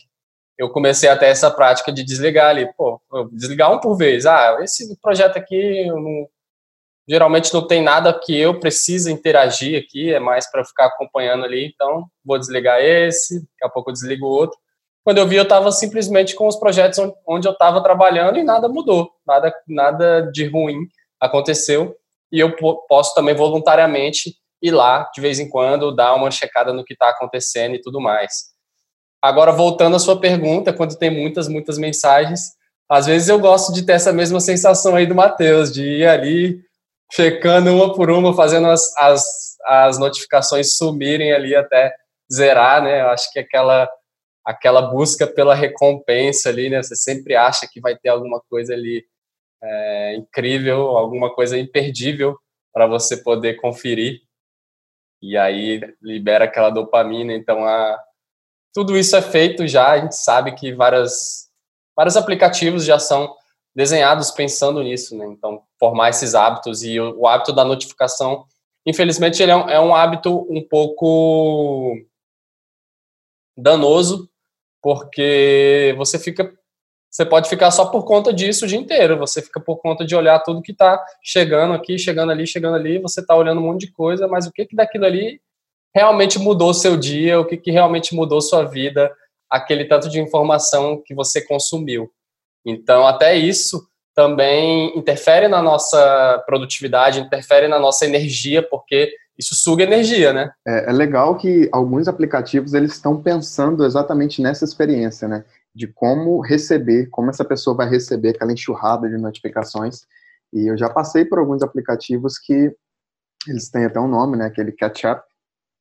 [0.59, 3.01] eu comecei até essa prática de desligar ali, pô,
[3.33, 4.27] desligar um por vez.
[4.27, 6.29] Ah, esse projeto aqui eu não
[7.09, 11.67] geralmente não tem nada que eu precise interagir aqui, é mais para ficar acompanhando ali,
[11.67, 14.59] então vou desligar esse, daqui a pouco eu desligo o outro.
[15.05, 18.69] Quando eu vi, eu estava simplesmente com os projetos onde eu estava trabalhando e nada
[18.69, 20.77] mudou, nada, nada de ruim
[21.21, 21.97] aconteceu.
[22.31, 22.55] E eu
[22.89, 27.11] posso também voluntariamente ir lá de vez em quando, dar uma checada no que está
[27.11, 28.53] acontecendo e tudo mais.
[29.21, 32.53] Agora, voltando à sua pergunta, quando tem muitas, muitas mensagens,
[32.89, 36.61] às vezes eu gosto de ter essa mesma sensação aí do Matheus, de ir ali,
[37.15, 41.95] checando uma por uma, fazendo as, as, as notificações sumirem ali até
[42.33, 43.03] zerar, né?
[43.03, 43.89] Eu acho que aquela
[44.45, 46.83] aquela busca pela recompensa ali, né?
[46.83, 49.05] Você sempre acha que vai ter alguma coisa ali
[49.63, 52.37] é, incrível, alguma coisa imperdível
[52.73, 54.21] para você poder conferir.
[55.23, 57.33] E aí libera aquela dopamina.
[57.33, 57.97] Então, a,
[58.75, 59.93] tudo isso é feito já.
[59.93, 61.49] A gente sabe que várias,
[61.97, 63.33] vários aplicativos já são
[63.75, 65.27] desenhados pensando nisso, né?
[65.27, 68.45] Então, formar esses hábitos e o, o hábito da notificação,
[68.87, 71.97] infelizmente, ele é um, é um, hábito um pouco
[73.57, 74.29] danoso,
[74.83, 76.53] porque você fica,
[77.11, 79.19] você pode ficar só por conta disso o dia inteiro.
[79.19, 82.99] Você fica por conta de olhar tudo que está chegando aqui, chegando ali, chegando ali.
[82.99, 85.41] Você está olhando um monte de coisa, mas o que que daquilo ali
[85.95, 87.41] realmente mudou seu dia?
[87.41, 89.15] O que que realmente mudou sua vida?
[89.49, 92.11] Aquele tanto de informação que você consumiu.
[92.65, 99.85] Então, até isso também interfere na nossa produtividade, interfere na nossa energia, porque isso suga
[99.85, 100.53] energia, né?
[100.67, 105.45] É, é, legal que alguns aplicativos eles estão pensando exatamente nessa experiência, né?
[105.75, 110.03] De como receber, como essa pessoa vai receber aquela enxurrada de notificações.
[110.53, 112.71] E eu já passei por alguns aplicativos que
[113.49, 114.47] eles têm até um nome, né?
[114.47, 115.23] Aquele catch-up.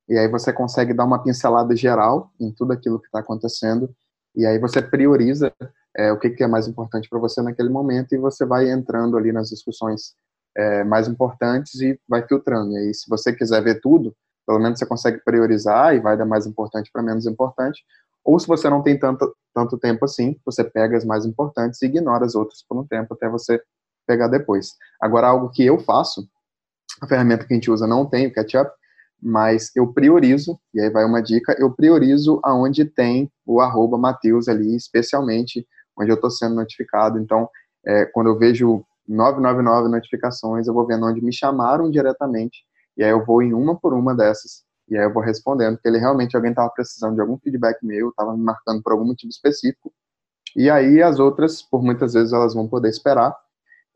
[0.08, 3.94] E aí você consegue dar uma pincelada geral em tudo aquilo que está acontecendo.
[4.34, 5.52] E aí você prioriza
[5.96, 9.16] é, o que, que é mais importante para você naquele momento e você vai entrando
[9.16, 10.14] ali nas discussões
[10.56, 12.72] é, mais importantes e vai filtrando.
[12.72, 14.14] E aí, se você quiser ver tudo,
[14.46, 17.82] pelo menos você consegue priorizar e vai da mais importante para menos importante.
[18.24, 21.86] Ou se você não tem tanto, tanto tempo assim, você pega as mais importantes e
[21.86, 23.60] ignora as outras por um tempo até você
[24.06, 24.74] pegar depois.
[25.00, 26.28] Agora, algo que eu faço,
[27.00, 28.70] a ferramenta que a gente usa não tem o catch-up,
[29.20, 34.48] mas eu priorizo, e aí vai uma dica, eu priorizo aonde tem o arroba Mateus
[34.48, 35.66] ali, especialmente
[36.02, 37.18] onde eu estou sendo notificado.
[37.18, 37.48] Então,
[37.86, 42.64] é, quando eu vejo 999 notificações, eu vou vendo onde me chamaram diretamente,
[42.96, 45.88] e aí eu vou em uma por uma dessas, e aí eu vou respondendo, porque
[45.88, 49.30] ele realmente, alguém estava precisando de algum feedback meu, estava me marcando por algum motivo
[49.30, 49.92] específico,
[50.54, 53.34] e aí as outras, por muitas vezes, elas vão poder esperar,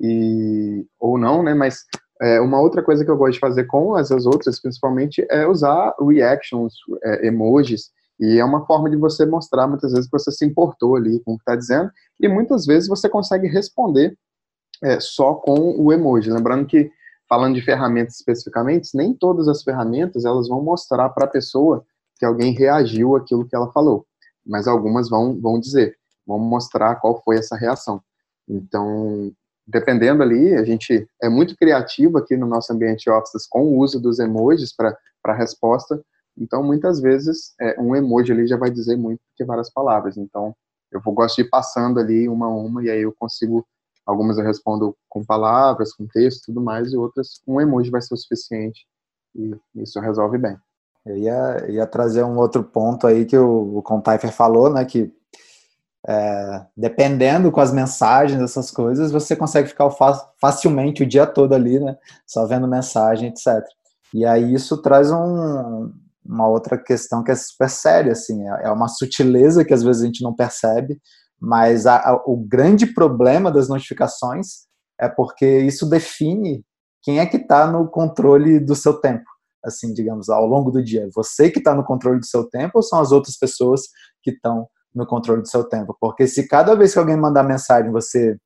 [0.01, 1.85] e ou não, né, mas
[2.21, 5.95] é, uma outra coisa que eu gosto de fazer com essas outras, principalmente, é usar
[6.01, 10.45] reactions, é, emojis, e é uma forma de você mostrar muitas vezes que você se
[10.45, 14.17] importou ali com o que está dizendo, e muitas vezes você consegue responder
[14.83, 16.31] é, só com o emoji.
[16.31, 16.91] Lembrando que,
[17.29, 21.85] falando de ferramentas especificamente, nem todas as ferramentas elas vão mostrar para a pessoa
[22.19, 24.07] que alguém reagiu àquilo que ela falou,
[24.45, 28.01] mas algumas vão, vão dizer, vão mostrar qual foi essa reação.
[28.49, 29.31] Então,
[29.67, 34.01] dependendo ali, a gente é muito criativo aqui no nosso ambiente Office com o uso
[34.01, 36.01] dos emojis para a resposta,
[36.39, 40.17] então, muitas vezes, é, um emoji ali já vai dizer muito que várias palavras.
[40.17, 40.55] Então,
[40.93, 43.67] eu vou, gosto de ir passando ali uma a uma, e aí eu consigo
[44.07, 48.15] Algumas eu respondo com palavras, com texto tudo mais, e outras um emoji vai ser
[48.15, 48.87] o suficiente.
[49.35, 50.57] E isso resolve bem.
[51.05, 54.85] Eu ia, ia trazer um outro ponto aí que o, o Contaifer falou, né?
[54.85, 55.13] Que
[56.07, 59.91] é, dependendo com as mensagens, essas coisas, você consegue ficar
[60.41, 61.99] facilmente o dia todo ali, né?
[62.25, 63.65] Só vendo mensagem, etc.
[64.15, 65.93] E aí isso traz um,
[66.29, 70.03] uma outra questão que é super séria, assim, é, é uma sutileza que às vezes
[70.03, 70.99] a gente não percebe,
[71.41, 74.67] mas a, a, o grande problema das notificações
[74.99, 76.65] é porque isso define
[77.03, 79.25] quem é que está no controle do seu tempo,
[79.65, 81.09] assim, digamos, ao longo do dia.
[81.15, 83.83] Você que está no controle do seu tempo ou são as outras pessoas
[84.23, 85.97] que estão no controle do seu tempo?
[86.01, 88.37] Porque se cada vez que alguém mandar mensagem você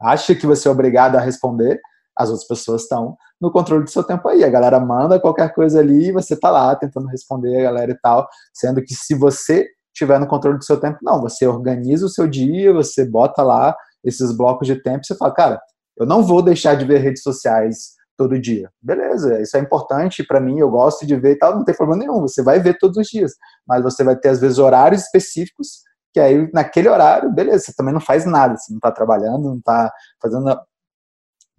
[0.00, 1.80] acha que você é obrigado a responder,
[2.16, 4.44] as outras pessoas estão no controle do seu tempo aí.
[4.44, 7.98] A galera manda qualquer coisa ali e você está lá tentando responder a galera e
[8.00, 10.98] tal, sendo que se você tiver no controle do seu tempo.
[11.02, 15.32] Não, você organiza o seu dia, você bota lá esses blocos de tempo você fala,
[15.32, 15.60] cara,
[15.96, 18.70] eu não vou deixar de ver redes sociais todo dia.
[18.80, 22.04] Beleza, isso é importante para mim, eu gosto de ver e tal, não tem problema
[22.04, 23.32] nenhum, você vai ver todos os dias,
[23.66, 27.94] mas você vai ter às vezes horários específicos que aí naquele horário, beleza, você também
[27.94, 30.60] não faz nada, você não está trabalhando, não está fazendo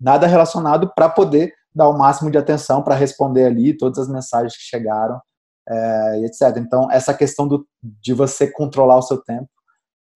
[0.04, 4.56] nada relacionado para poder dar o máximo de atenção para responder ali todas as mensagens
[4.56, 5.20] que chegaram
[5.68, 6.58] é, etc.
[6.58, 9.48] Então, essa questão do, de você controlar o seu tempo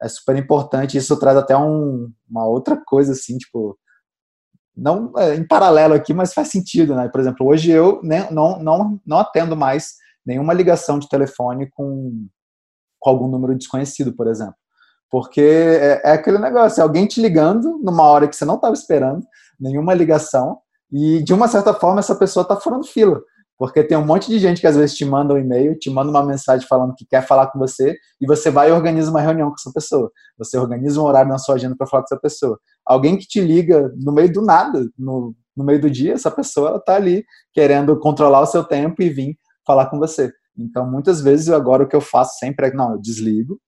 [0.02, 0.98] é super importante.
[0.98, 3.78] Isso traz até um, uma outra coisa, assim, tipo,
[4.76, 7.08] não é, em paralelo aqui, mas faz sentido, né?
[7.10, 9.96] Por exemplo, hoje eu né, não, não, não atendo mais
[10.26, 12.28] nenhuma ligação de telefone com,
[13.00, 14.56] com algum número desconhecido, por exemplo.
[15.10, 18.74] Porque é, é aquele negócio, é alguém te ligando numa hora que você não estava
[18.74, 19.26] esperando,
[19.60, 20.58] nenhuma ligação,
[20.92, 23.22] e de uma certa forma essa pessoa está furando fila.
[23.58, 26.12] Porque tem um monte de gente que às vezes te manda um e-mail, te manda
[26.12, 29.50] uma mensagem falando que quer falar com você, e você vai e organiza uma reunião
[29.50, 30.12] com essa pessoa.
[30.38, 32.60] Você organiza um horário na sua agenda para falar com essa pessoa.
[32.86, 36.78] Alguém que te liga no meio do nada, no, no meio do dia, essa pessoa
[36.78, 40.32] está ali querendo controlar o seu tempo e vir falar com você.
[40.56, 43.60] Então, muitas vezes, agora o que eu faço sempre é, não, eu desligo,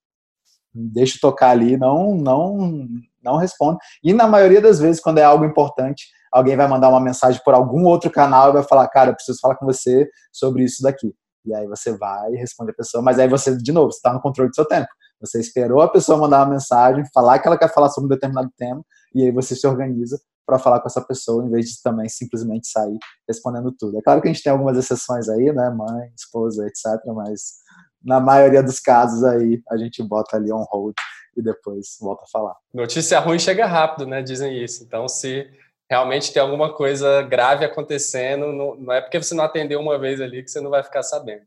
[0.74, 2.88] deixo tocar ali, não, não,
[3.24, 3.78] não respondo.
[4.04, 7.54] E na maioria das vezes, quando é algo importante, alguém vai mandar uma mensagem por
[7.54, 11.14] algum outro canal e vai falar, cara, preciso falar com você sobre isso daqui.
[11.46, 14.14] E aí você vai e responde a pessoa, mas aí você, de novo, você está
[14.14, 14.88] no controle do seu tempo.
[15.22, 18.50] Você esperou a pessoa mandar uma mensagem, falar que ela quer falar sobre um determinado
[18.58, 18.82] tema,
[19.14, 22.68] e aí você se organiza para falar com essa pessoa, em vez de também simplesmente
[22.68, 23.98] sair respondendo tudo.
[23.98, 27.60] É claro que a gente tem algumas exceções aí, né, mãe, esposa, etc., mas
[28.04, 30.96] na maioria dos casos aí a gente bota ali on hold
[31.40, 32.56] e depois volta a falar.
[32.74, 34.22] Notícia ruim chega rápido, né?
[34.22, 34.84] Dizem isso.
[34.84, 35.50] Então, se
[35.90, 40.22] realmente tem alguma coisa grave acontecendo, não, não, é porque você não atendeu uma vez
[40.22, 41.42] ali que você não vai ficar sabendo.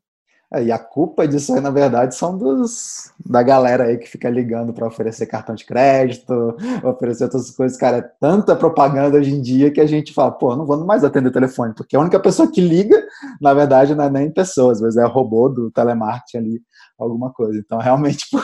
[0.55, 4.29] É, e a culpa disso aí, na verdade, são dos da galera aí que fica
[4.29, 7.79] ligando para oferecer cartão de crédito, oferecer outras coisas.
[7.79, 11.05] Cara, é tanta propaganda hoje em dia que a gente fala, pô, não vou mais
[11.05, 13.03] atender telefone, porque a única pessoa que liga,
[13.41, 16.61] na verdade, não é nem pessoa, às vezes é robô do telemarketing ali,
[16.99, 17.59] alguma coisa.
[17.59, 18.39] Então, realmente, pô,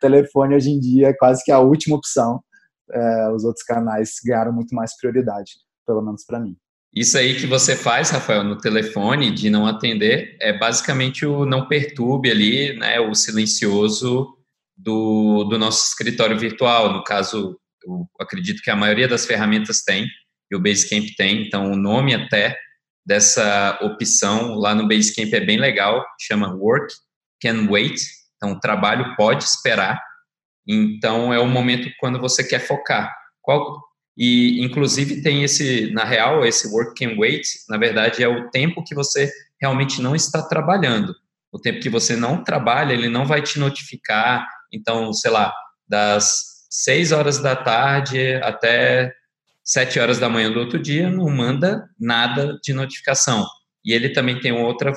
[0.00, 2.42] telefone hoje em dia é quase que a última opção.
[2.90, 5.52] É, os outros canais ganharam muito mais prioridade,
[5.86, 6.56] pelo menos para mim.
[6.94, 11.66] Isso aí que você faz, Rafael, no telefone, de não atender, é basicamente o não
[11.66, 14.36] perturbe ali, né, o silencioso
[14.76, 16.92] do, do nosso escritório virtual.
[16.92, 20.06] No caso, eu acredito que a maioria das ferramentas tem,
[20.50, 22.58] e o Basecamp tem, então o nome até
[23.06, 26.92] dessa opção lá no Basecamp é bem legal, chama Work
[27.40, 27.98] Can Wait,
[28.36, 29.98] então o trabalho pode esperar,
[30.68, 33.10] então é o momento quando você quer focar.
[33.40, 33.80] Qual,
[34.16, 38.84] e, inclusive, tem esse, na real, esse work can wait, na verdade, é o tempo
[38.84, 41.14] que você realmente não está trabalhando.
[41.50, 44.46] O tempo que você não trabalha, ele não vai te notificar.
[44.72, 45.52] Então, sei lá,
[45.88, 49.12] das 6 horas da tarde até
[49.64, 53.46] 7 horas da manhã do outro dia, não manda nada de notificação.
[53.84, 54.92] E ele também tem outra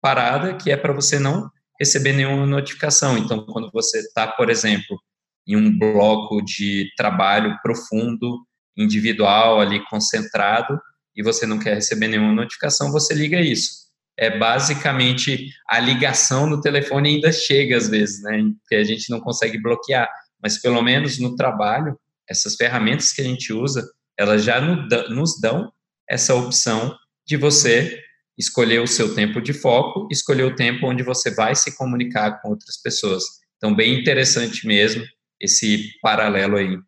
[0.00, 3.16] parada que é para você não receber nenhuma notificação.
[3.16, 4.98] Então, quando você está, por exemplo,
[5.46, 8.46] em um bloco de trabalho profundo,
[8.78, 10.80] individual ali concentrado
[11.16, 13.88] e você não quer receber nenhuma notificação, você liga isso.
[14.16, 18.40] É basicamente a ligação no telefone ainda chega às vezes, né?
[18.68, 20.08] Que a gente não consegue bloquear,
[20.42, 23.84] mas pelo menos no trabalho, essas ferramentas que a gente usa,
[24.16, 25.72] elas já nos dão
[26.08, 28.00] essa opção de você
[28.36, 32.50] escolher o seu tempo de foco, escolher o tempo onde você vai se comunicar com
[32.50, 33.24] outras pessoas.
[33.56, 35.04] Então, bem interessante mesmo
[35.40, 36.78] esse paralelo aí.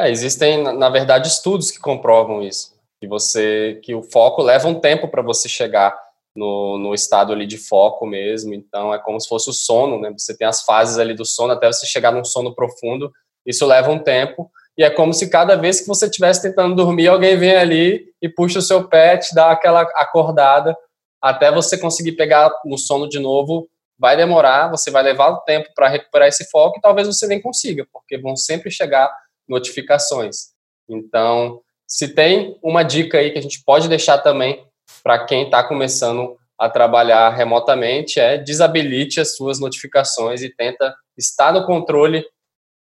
[0.00, 2.72] É, existem, na verdade, estudos que comprovam isso.
[2.98, 5.94] Que você, que o foco leva um tempo para você chegar
[6.34, 8.54] no, no estado ali de foco mesmo.
[8.54, 10.10] Então, é como se fosse o sono, né?
[10.16, 13.12] Você tem as fases ali do sono até você chegar num sono profundo.
[13.44, 14.50] Isso leva um tempo.
[14.78, 18.28] E é como se cada vez que você estivesse tentando dormir, alguém vem ali e
[18.28, 20.74] puxa o seu pé, te dá aquela acordada
[21.20, 23.68] até você conseguir pegar no sono de novo.
[23.98, 27.38] Vai demorar, você vai levar o tempo para recuperar esse foco e talvez você nem
[27.42, 29.10] consiga, porque vão sempre chegar
[29.50, 30.50] notificações.
[30.88, 34.64] Então, se tem uma dica aí que a gente pode deixar também
[35.02, 41.52] para quem está começando a trabalhar remotamente é desabilite as suas notificações e tenta estar
[41.52, 42.24] no controle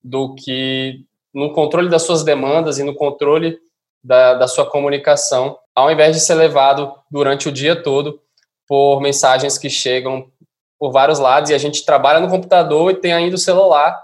[0.03, 3.59] do que no controle das suas demandas e no controle
[4.03, 8.21] da, da sua comunicação, ao invés de ser levado durante o dia todo
[8.67, 10.31] por mensagens que chegam
[10.79, 14.03] por vários lados e a gente trabalha no computador e tem ainda o celular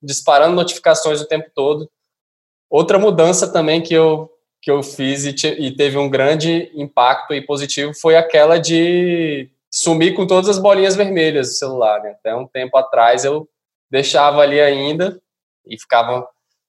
[0.00, 1.90] disparando notificações o tempo todo
[2.70, 7.32] Outra mudança também que eu, que eu fiz e, te, e teve um grande impacto
[7.32, 12.02] e positivo foi aquela de sumir com todas as bolinhas vermelhas do celular.
[12.02, 12.10] Né?
[12.10, 13.48] Até um tempo atrás eu
[13.90, 15.20] deixava ali ainda
[15.66, 16.26] e ficava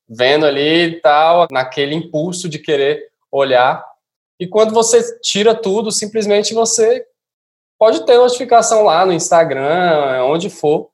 [0.07, 3.85] vendo ali e tal, naquele impulso de querer olhar.
[4.39, 7.05] E quando você tira tudo, simplesmente você
[7.77, 10.89] pode ter notificação lá no Instagram, onde for,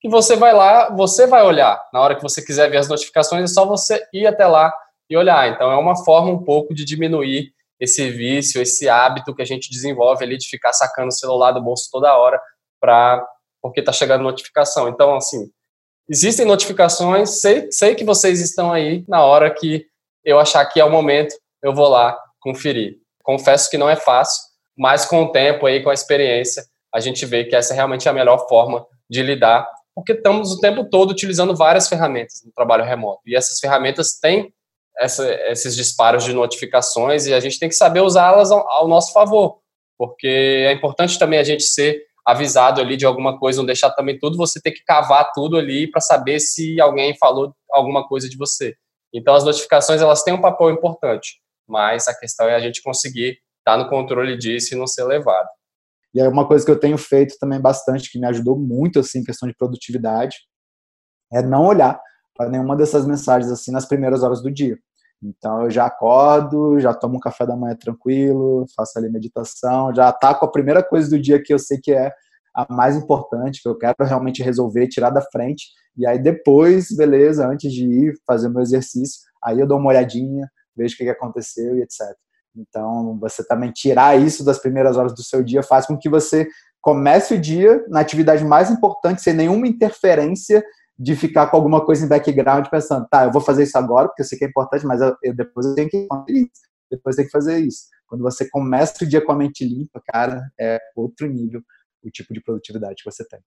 [0.00, 1.82] que você vai lá, você vai olhar.
[1.92, 4.72] Na hora que você quiser ver as notificações, é só você ir até lá
[5.10, 5.48] e olhar.
[5.48, 9.70] Então, é uma forma um pouco de diminuir esse vício, esse hábito que a gente
[9.70, 12.40] desenvolve ali de ficar sacando o celular do bolso toda hora
[12.80, 13.26] para
[13.60, 14.88] porque está chegando notificação.
[14.88, 15.50] Então, assim,
[16.08, 19.86] existem notificações, sei, sei que vocês estão aí na hora que
[20.24, 22.98] eu achar que é o momento, eu vou lá conferir.
[23.22, 24.42] Confesso que não é fácil,
[24.76, 28.08] mas com o tempo aí, com a experiência, a gente vê que essa é realmente
[28.08, 32.84] a melhor forma de lidar porque estamos o tempo todo utilizando várias ferramentas no trabalho
[32.84, 33.20] remoto.
[33.26, 34.54] E essas ferramentas têm
[34.96, 39.12] essa, esses disparos de notificações e a gente tem que saber usá-las ao, ao, nosso
[39.12, 39.58] favor,
[39.98, 44.16] porque é importante também a gente ser avisado ali de alguma coisa, não deixar também
[44.16, 48.36] tudo, você ter que cavar tudo ali para saber se alguém falou alguma coisa de
[48.36, 48.76] você.
[49.12, 53.30] Então, as notificações, elas têm um papel importante, mas a questão é a gente conseguir
[53.58, 55.48] estar tá no controle disso e não ser levado.
[56.18, 59.20] E é uma coisa que eu tenho feito também bastante, que me ajudou muito, assim,
[59.20, 60.36] em questão de produtividade,
[61.32, 61.96] é não olhar
[62.36, 64.76] para nenhuma dessas mensagens, assim, nas primeiras horas do dia.
[65.22, 70.08] Então, eu já acordo, já tomo um café da manhã tranquilo, faço ali meditação, já
[70.08, 72.12] ataco a primeira coisa do dia que eu sei que é
[72.52, 75.68] a mais importante, que eu quero realmente resolver, tirar da frente.
[75.96, 80.50] E aí, depois, beleza, antes de ir fazer meu exercício, aí eu dou uma olhadinha,
[80.76, 82.00] vejo o que aconteceu e etc.
[82.58, 86.48] Então, você também tirar isso das primeiras horas do seu dia faz com que você
[86.80, 90.64] comece o dia na atividade mais importante, sem nenhuma interferência
[90.98, 94.22] de ficar com alguma coisa em background pensando, tá, eu vou fazer isso agora porque
[94.22, 97.14] eu sei que é importante, mas eu, eu, depois eu tenho que fazer isso, depois
[97.14, 97.82] eu tenho que fazer isso.
[98.06, 101.62] Quando você começa o dia com a mente limpa, cara, é outro nível
[102.02, 103.40] o tipo de produtividade que você tem.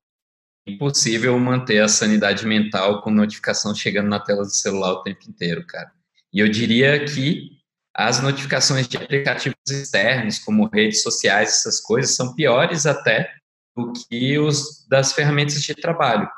[0.68, 5.66] Impossível manter a sanidade mental com notificação chegando na tela do celular o tempo inteiro,
[5.66, 5.92] cara.
[6.34, 7.61] E eu diria que
[8.08, 13.32] as notificações de aplicativos externos, como redes sociais, essas coisas, são piores até
[13.76, 16.30] do que os das ferramentas de trabalho.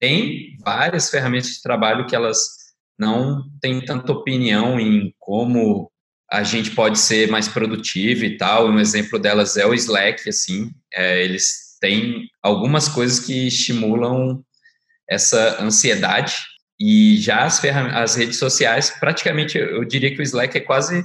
[0.00, 2.38] Tem várias ferramentas de trabalho que elas
[2.98, 5.90] não têm tanta opinião em como
[6.30, 8.68] a gente pode ser mais produtivo e tal.
[8.68, 14.44] Um exemplo delas é o Slack, assim, é, eles têm algumas coisas que estimulam
[15.08, 16.36] essa ansiedade
[16.80, 21.04] e já as, as redes sociais, praticamente, eu diria que o Slack é quase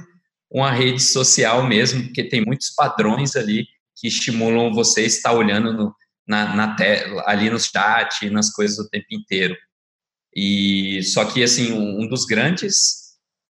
[0.50, 5.94] uma rede social mesmo, porque tem muitos padrões ali que estimulam você estar olhando no,
[6.26, 9.54] na, na tela, ali no chat, nas coisas o tempo inteiro.
[10.34, 13.04] E só que assim um, um dos grandes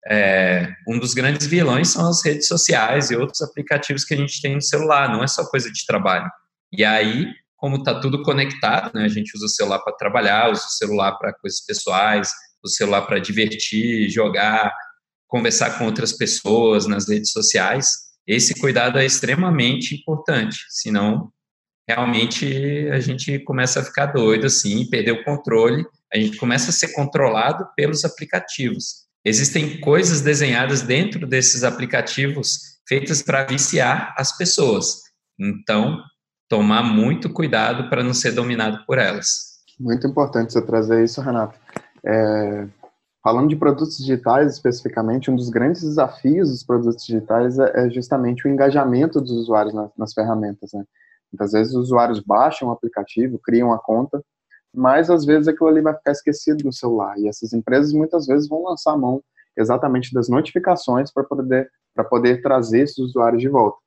[0.08, 4.40] é, um dos grandes vilões são as redes sociais e outros aplicativos que a gente
[4.40, 5.12] tem no celular.
[5.12, 6.30] Não é só coisa de trabalho.
[6.72, 7.26] E aí
[7.66, 9.02] como está tudo conectado, né?
[9.02, 12.30] A gente usa o celular para trabalhar, usa o celular para coisas pessoais,
[12.62, 14.72] o celular para divertir, jogar,
[15.26, 17.88] conversar com outras pessoas nas redes sociais.
[18.24, 21.32] Esse cuidado é extremamente importante, senão
[21.88, 26.72] realmente a gente começa a ficar doido assim, perder o controle, a gente começa a
[26.72, 29.06] ser controlado pelos aplicativos.
[29.24, 35.00] Existem coisas desenhadas dentro desses aplicativos feitas para viciar as pessoas.
[35.36, 36.00] Então,
[36.48, 39.56] tomar muito cuidado para não ser dominado por elas.
[39.78, 41.58] Muito importante você trazer isso, Renato.
[42.04, 42.66] É,
[43.22, 48.46] falando de produtos digitais especificamente, um dos grandes desafios dos produtos digitais é, é justamente
[48.46, 50.70] o engajamento dos usuários nas, nas ferramentas.
[50.72, 50.84] Né?
[51.32, 54.22] Muitas vezes os usuários baixam o aplicativo, criam a conta,
[54.72, 57.18] mas às vezes aquilo ali vai ficar esquecido no celular.
[57.18, 59.22] E essas empresas muitas vezes vão lançar a mão
[59.56, 61.70] exatamente das notificações para poder,
[62.08, 63.78] poder trazer esses usuários de volta.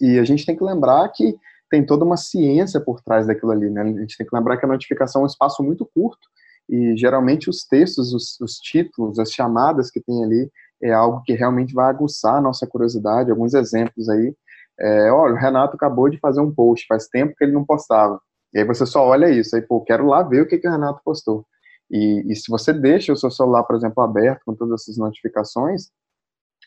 [0.00, 1.36] E a gente tem que lembrar que
[1.70, 3.82] tem toda uma ciência por trás daquilo ali, né?
[3.82, 6.28] A gente tem que lembrar que a notificação é um espaço muito curto
[6.68, 10.50] e geralmente os textos, os, os títulos, as chamadas que tem ali
[10.82, 13.30] é algo que realmente vai aguçar a nossa curiosidade.
[13.30, 14.34] Alguns exemplos aí.
[14.78, 18.20] É, olha, o Renato acabou de fazer um post, faz tempo que ele não postava.
[18.52, 20.70] E aí você só olha isso, aí, pô, quero lá ver o que, que o
[20.70, 21.46] Renato postou.
[21.90, 25.90] E, e se você deixa o seu celular, por exemplo, aberto com todas essas notificações,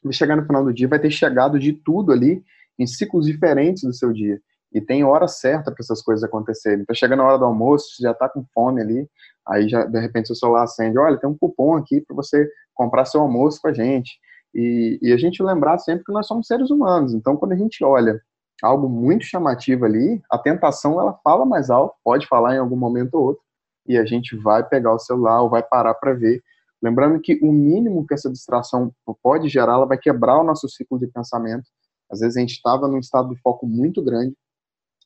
[0.03, 2.43] vai chegar no final do dia, vai ter chegado de tudo ali
[2.77, 4.39] em ciclos diferentes do seu dia.
[4.73, 6.81] E tem hora certa para essas coisas acontecerem.
[6.81, 9.07] Então, chega na hora do almoço, você já está com fome ali,
[9.47, 13.05] aí já, de repente, seu celular acende, olha, tem um cupom aqui para você comprar
[13.05, 14.17] seu almoço com a gente.
[14.53, 17.13] E, e, a gente lembrar sempre que nós somos seres humanos.
[17.13, 18.21] Então, quando a gente olha
[18.61, 23.15] algo muito chamativo ali, a tentação, ela fala mais alto, pode falar em algum momento
[23.15, 23.43] ou outro,
[23.87, 26.41] e a gente vai pegar o celular ou vai parar para ver.
[26.81, 30.99] Lembrando que o mínimo que essa distração pode gerar, ela vai quebrar o nosso ciclo
[30.99, 31.65] de pensamento.
[32.11, 34.35] Às vezes a gente estava num estado de foco muito grande,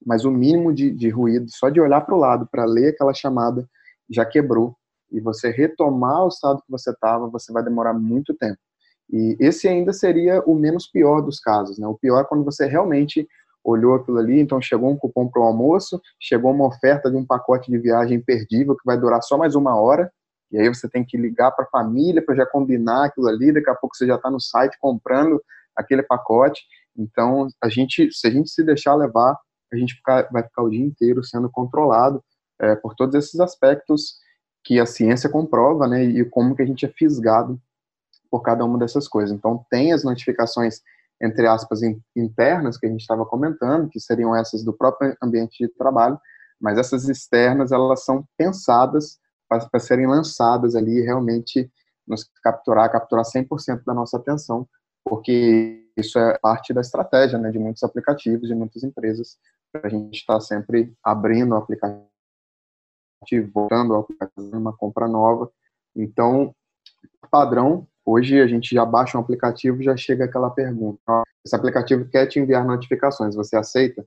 [0.06, 3.14] mas o mínimo de, de ruído, só de olhar para o lado para ler aquela
[3.14, 3.68] chamada,
[4.10, 4.76] já quebrou.
[5.12, 8.60] E você retomar o estado que você estava, você vai demorar muito tempo.
[9.10, 11.88] E esse ainda seria o menos pior dos casos, né?
[11.88, 13.28] O pior é quando você realmente
[13.64, 17.26] olhou aquilo ali, então chegou um cupom para o almoço, chegou uma oferta de um
[17.26, 20.12] pacote de viagem imperdível que vai durar só mais uma hora,
[20.52, 23.70] e aí você tem que ligar para a família para já combinar aquilo ali, daqui
[23.70, 25.42] a pouco você já está no site comprando
[25.76, 26.62] aquele pacote.
[26.98, 29.38] Então, a gente, se a gente se deixar levar,
[29.72, 32.24] a gente ficar, vai ficar o dia inteiro sendo controlado
[32.60, 34.16] é, por todos esses aspectos
[34.64, 37.60] que a ciência comprova, né, e como que a gente é fisgado
[38.30, 39.36] por cada uma dessas coisas.
[39.36, 40.82] Então, tem as notificações,
[41.22, 41.80] entre aspas,
[42.16, 46.20] internas, que a gente estava comentando, que seriam essas do próprio ambiente de trabalho,
[46.60, 51.72] mas essas externas, elas são pensadas para serem lançadas ali realmente
[52.06, 54.68] nos capturar, capturar 100% da nossa atenção,
[55.04, 59.38] porque isso é parte da estratégia né, de muitos aplicativos, de muitas empresas,
[59.84, 62.08] a gente está sempre abrindo o aplicativo,
[63.54, 65.52] voltando ao aplicativo, uma compra nova.
[65.96, 66.56] Então,
[67.30, 72.28] padrão, hoje a gente já baixa um aplicativo já chega aquela pergunta: esse aplicativo quer
[72.28, 74.06] te enviar notificações, você aceita?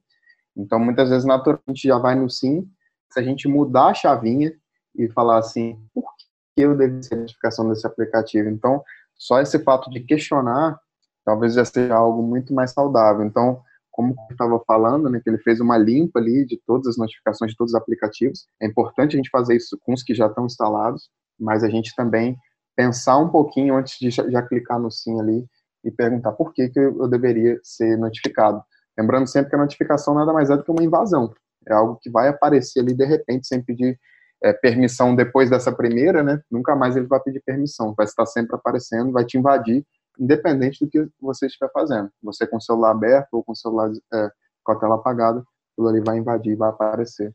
[0.57, 2.69] Então, muitas vezes, naturalmente, já vai no sim.
[3.11, 4.53] Se a gente mudar a chavinha
[4.97, 8.49] e falar assim, por que eu devo ser notificação desse aplicativo?
[8.49, 8.83] Então,
[9.17, 10.79] só esse fato de questionar,
[11.25, 13.25] talvez já seja algo muito mais saudável.
[13.25, 16.97] Então, como eu estava falando, né, que ele fez uma limpa ali de todas as
[16.97, 18.47] notificações de todos os aplicativos.
[18.61, 21.95] É importante a gente fazer isso com os que já estão instalados, mas a gente
[21.95, 22.37] também
[22.77, 25.45] pensar um pouquinho antes de já clicar no sim ali
[25.85, 28.63] e perguntar por que, que eu deveria ser notificado.
[28.99, 31.33] Lembrando sempre que a notificação nada mais é do que uma invasão.
[31.67, 33.99] É algo que vai aparecer ali de repente sem pedir
[34.43, 36.41] é, permissão depois dessa primeira, né?
[36.51, 37.95] Nunca mais ele vai pedir permissão.
[37.95, 39.85] Vai estar sempre aparecendo, vai te invadir
[40.19, 42.11] independente do que você estiver fazendo.
[42.23, 44.31] Você com o celular aberto ou com o celular é,
[44.63, 45.43] com a tela apagada,
[45.73, 47.35] aquilo ali vai invadir, vai aparecer.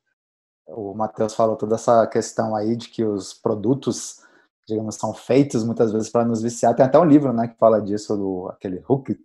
[0.68, 4.22] O Matheus falou toda essa questão aí de que os produtos,
[4.68, 6.76] digamos, são feitos muitas vezes para nos viciar.
[6.76, 9.20] Tem até um livro, né, que fala disso, do aquele Hooked,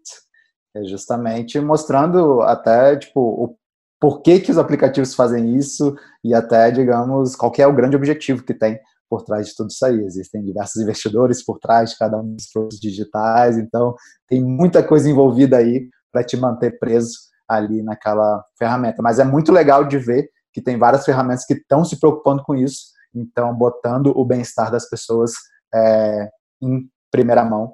[0.74, 3.56] é justamente mostrando até tipo o
[4.00, 5.94] porquê que os aplicativos fazem isso
[6.24, 8.80] e até, digamos, qual é o grande objetivo que tem
[9.10, 10.00] por trás de tudo isso aí.
[10.04, 13.94] Existem diversos investidores por trás de cada um dos produtos digitais, então
[14.28, 19.02] tem muita coisa envolvida aí para te manter preso ali naquela ferramenta.
[19.02, 22.54] Mas é muito legal de ver que tem várias ferramentas que estão se preocupando com
[22.54, 25.32] isso, então botando o bem-estar das pessoas
[25.74, 26.28] é,
[26.62, 27.72] em primeira mão.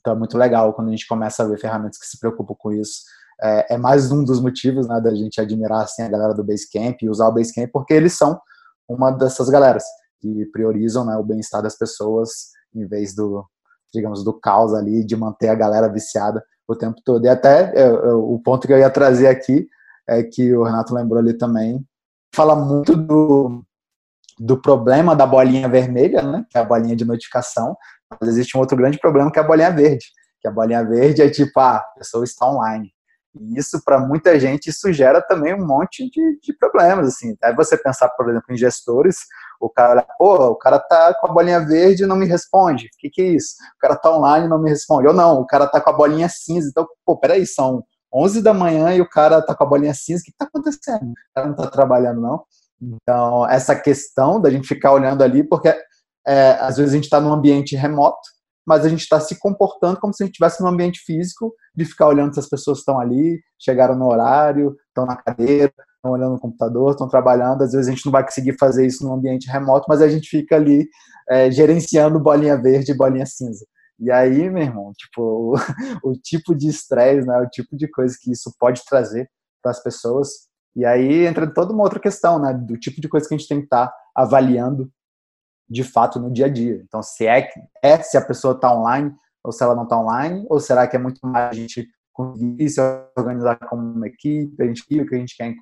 [0.00, 2.72] Então é muito legal quando a gente começa a ver ferramentas que se preocupam com
[2.72, 3.02] isso.
[3.42, 6.96] É, é mais um dos motivos né, da gente admirar assim, a galera do Basecamp
[7.02, 8.38] e usar o Basecamp, porque eles são
[8.88, 9.84] uma dessas galeras
[10.34, 13.44] que priorizam né, o bem-estar das pessoas em vez do,
[13.92, 17.24] digamos, do caos ali, de manter a galera viciada o tempo todo.
[17.24, 19.68] E até é, é, o ponto que eu ia trazer aqui
[20.08, 21.84] é que o Renato lembrou ali também,
[22.34, 23.62] fala muito do,
[24.38, 27.76] do problema da bolinha vermelha, né, que é a bolinha de notificação,
[28.20, 30.06] mas existe um outro grande problema que é a bolinha verde,
[30.40, 32.92] que a bolinha verde é tipo, ah, a pessoa está online.
[33.40, 37.36] E isso, para muita gente, isso gera também um monte de, de problemas, assim.
[37.42, 39.18] Aí você pensar, por exemplo, em gestores,
[39.60, 42.86] o cara, pô, o cara tá com a bolinha verde e não me responde.
[42.86, 43.54] O que, que é isso?
[43.76, 45.06] O cara tá online e não me responde.
[45.06, 46.68] Ou não, o cara tá com a bolinha cinza.
[46.68, 47.82] Então, pô, peraí, são
[48.12, 50.22] 11 da manhã e o cara tá com a bolinha cinza.
[50.22, 51.10] O que, que tá acontecendo?
[51.10, 52.44] O cara não tá trabalhando, não.
[52.80, 55.74] Então, essa questão da gente ficar olhando ali, porque
[56.26, 58.18] é, às vezes a gente está num ambiente remoto,
[58.66, 61.84] mas a gente está se comportando como se a gente estivesse num ambiente físico, de
[61.84, 66.32] ficar olhando se as pessoas estão ali, chegaram no horário, estão na cadeira, estão olhando
[66.32, 67.62] no computador, estão trabalhando.
[67.62, 70.28] Às vezes a gente não vai conseguir fazer isso num ambiente remoto, mas a gente
[70.28, 70.88] fica ali
[71.28, 73.64] é, gerenciando bolinha verde e bolinha cinza.
[73.98, 75.54] E aí, meu irmão, tipo, o,
[76.10, 79.28] o tipo de estresse, né, o tipo de coisa que isso pode trazer
[79.62, 80.28] para as pessoas.
[80.74, 83.48] E aí entra toda uma outra questão, né, do tipo de coisa que a gente
[83.48, 84.90] tem que estar tá avaliando
[85.68, 86.82] de fato no dia a dia.
[86.84, 87.48] Então, se é,
[87.82, 90.96] é se a pessoa está online ou se ela não está online, ou será que
[90.96, 92.80] é muito mais a gente conseguir se
[93.16, 95.54] organizar como uma equipe, a gente o que a gente quer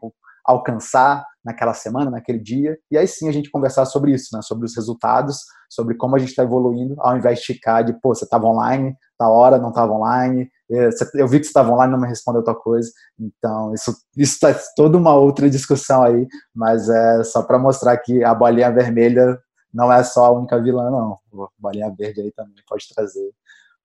[0.47, 4.41] alcançar naquela semana, naquele dia, e aí sim a gente conversar sobre isso, né?
[4.43, 5.39] sobre os resultados,
[5.71, 8.95] sobre como a gente está evoluindo, ao invés de ficar de, pô, você estava online,
[9.19, 12.41] tá hora, não estava online, é, eu vi que você estava online não me respondeu
[12.41, 17.59] outra coisa, então isso isso tá toda uma outra discussão aí, mas é só para
[17.59, 19.39] mostrar que a bolinha vermelha
[19.75, 21.19] não é só a única vilã, não.
[21.45, 23.31] A bolinha verde aí também pode trazer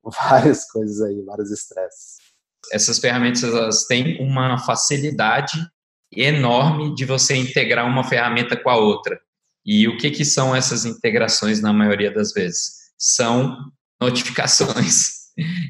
[0.06, 2.18] várias coisas aí, vários estresses.
[2.72, 5.58] Essas ferramentas elas têm uma facilidade
[6.12, 9.20] enorme de você integrar uma ferramenta com a outra.
[9.66, 12.92] E o que, que são essas integrações na maioria das vezes?
[12.98, 13.58] São
[14.00, 15.18] notificações.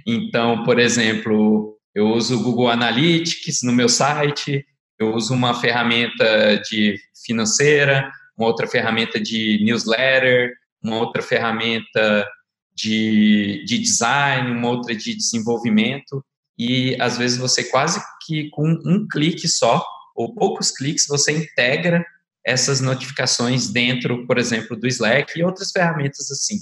[0.07, 4.65] Então, por exemplo, eu uso o Google Analytics no meu site,
[4.97, 12.25] eu uso uma ferramenta de financeira, uma outra ferramenta de newsletter, uma outra ferramenta
[12.73, 16.23] de, de design, uma outra de desenvolvimento,
[16.57, 19.85] e às vezes você quase que com um clique só,
[20.15, 22.05] ou poucos cliques, você integra
[22.45, 26.57] essas notificações dentro, por exemplo, do Slack e outras ferramentas assim.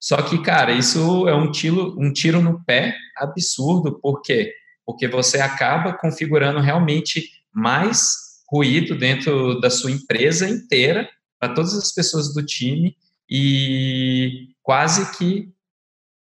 [0.00, 4.52] Só que, cara, isso é um tiro, um tiro no pé absurdo, por quê?
[4.84, 8.23] Porque você acaba configurando realmente mais
[8.54, 11.08] ruído dentro da sua empresa inteira,
[11.40, 12.96] para todas as pessoas do time,
[13.28, 15.48] e quase que,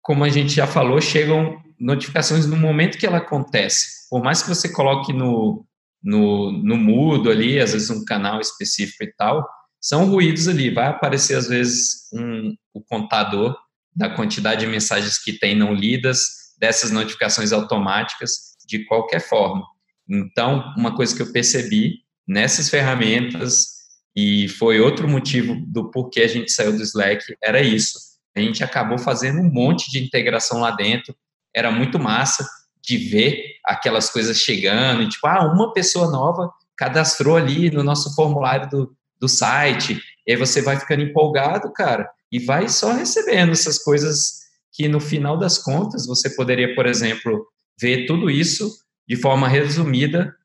[0.01, 4.09] como a gente já falou, chegam notificações no momento que ela acontece.
[4.09, 5.65] Por mais que você coloque no,
[6.03, 9.47] no, no mudo ali, às vezes um canal específico e tal,
[9.79, 10.69] são ruídos ali.
[10.69, 13.55] Vai aparecer, às vezes, um, o contador
[13.95, 16.19] da quantidade de mensagens que tem não lidas,
[16.59, 19.63] dessas notificações automáticas, de qualquer forma.
[20.09, 23.77] Então, uma coisa que eu percebi nessas ferramentas
[24.15, 27.99] e foi outro motivo do porquê a gente saiu do Slack, era isso.
[28.35, 31.15] A gente acabou fazendo um monte de integração lá dentro,
[31.55, 32.47] era muito massa
[32.81, 38.13] de ver aquelas coisas chegando, e tipo, ah, uma pessoa nova cadastrou ali no nosso
[38.15, 43.51] formulário do, do site, e aí você vai ficando empolgado, cara, e vai só recebendo
[43.51, 47.47] essas coisas que no final das contas você poderia, por exemplo,
[47.79, 50.35] ver tudo isso de forma resumida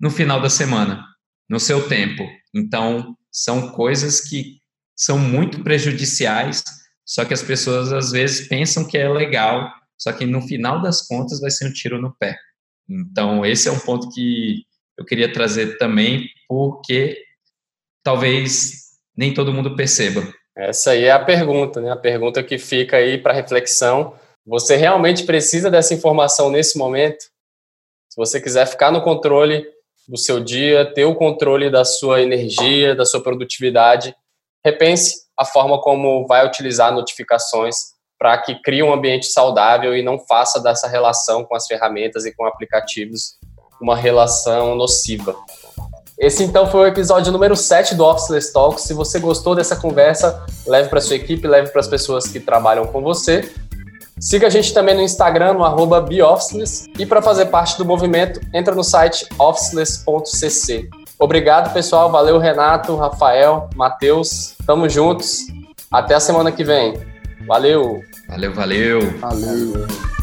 [0.00, 1.04] no final da semana
[1.48, 2.22] no seu tempo.
[2.54, 4.60] Então, são coisas que
[4.96, 6.62] são muito prejudiciais,
[7.06, 11.06] só que as pessoas às vezes pensam que é legal, só que no final das
[11.06, 12.36] contas vai ser um tiro no pé.
[12.88, 14.64] Então, esse é um ponto que
[14.98, 17.22] eu queria trazer também, porque
[18.02, 20.26] talvez nem todo mundo perceba.
[20.56, 21.90] Essa aí é a pergunta, né?
[21.90, 24.18] A pergunta que fica aí para reflexão.
[24.44, 27.22] Você realmente precisa dessa informação nesse momento?
[28.08, 29.64] Se você quiser ficar no controle,
[30.08, 34.16] do seu dia, ter o controle da sua energia, da sua produtividade.
[34.64, 37.76] Repense a forma como vai utilizar notificações
[38.18, 42.34] para que crie um ambiente saudável e não faça dessa relação com as ferramentas e
[42.34, 43.36] com aplicativos
[43.80, 45.36] uma relação nociva.
[46.18, 48.82] Esse então foi o episódio número 7 do Officeless Talks.
[48.82, 52.88] Se você gostou dessa conversa, leve para sua equipe, leve para as pessoas que trabalham
[52.88, 53.48] com você.
[54.20, 56.86] Siga a gente também no Instagram, no arroba BeOfficeless.
[56.98, 60.88] E para fazer parte do movimento, entra no site officeless.cc.
[61.18, 62.10] Obrigado, pessoal.
[62.10, 64.54] Valeu, Renato, Rafael, Matheus.
[64.66, 65.46] Tamo juntos.
[65.90, 66.94] Até a semana que vem.
[67.46, 68.02] Valeu.
[68.28, 69.18] Valeu, valeu.
[69.18, 70.17] Valeu.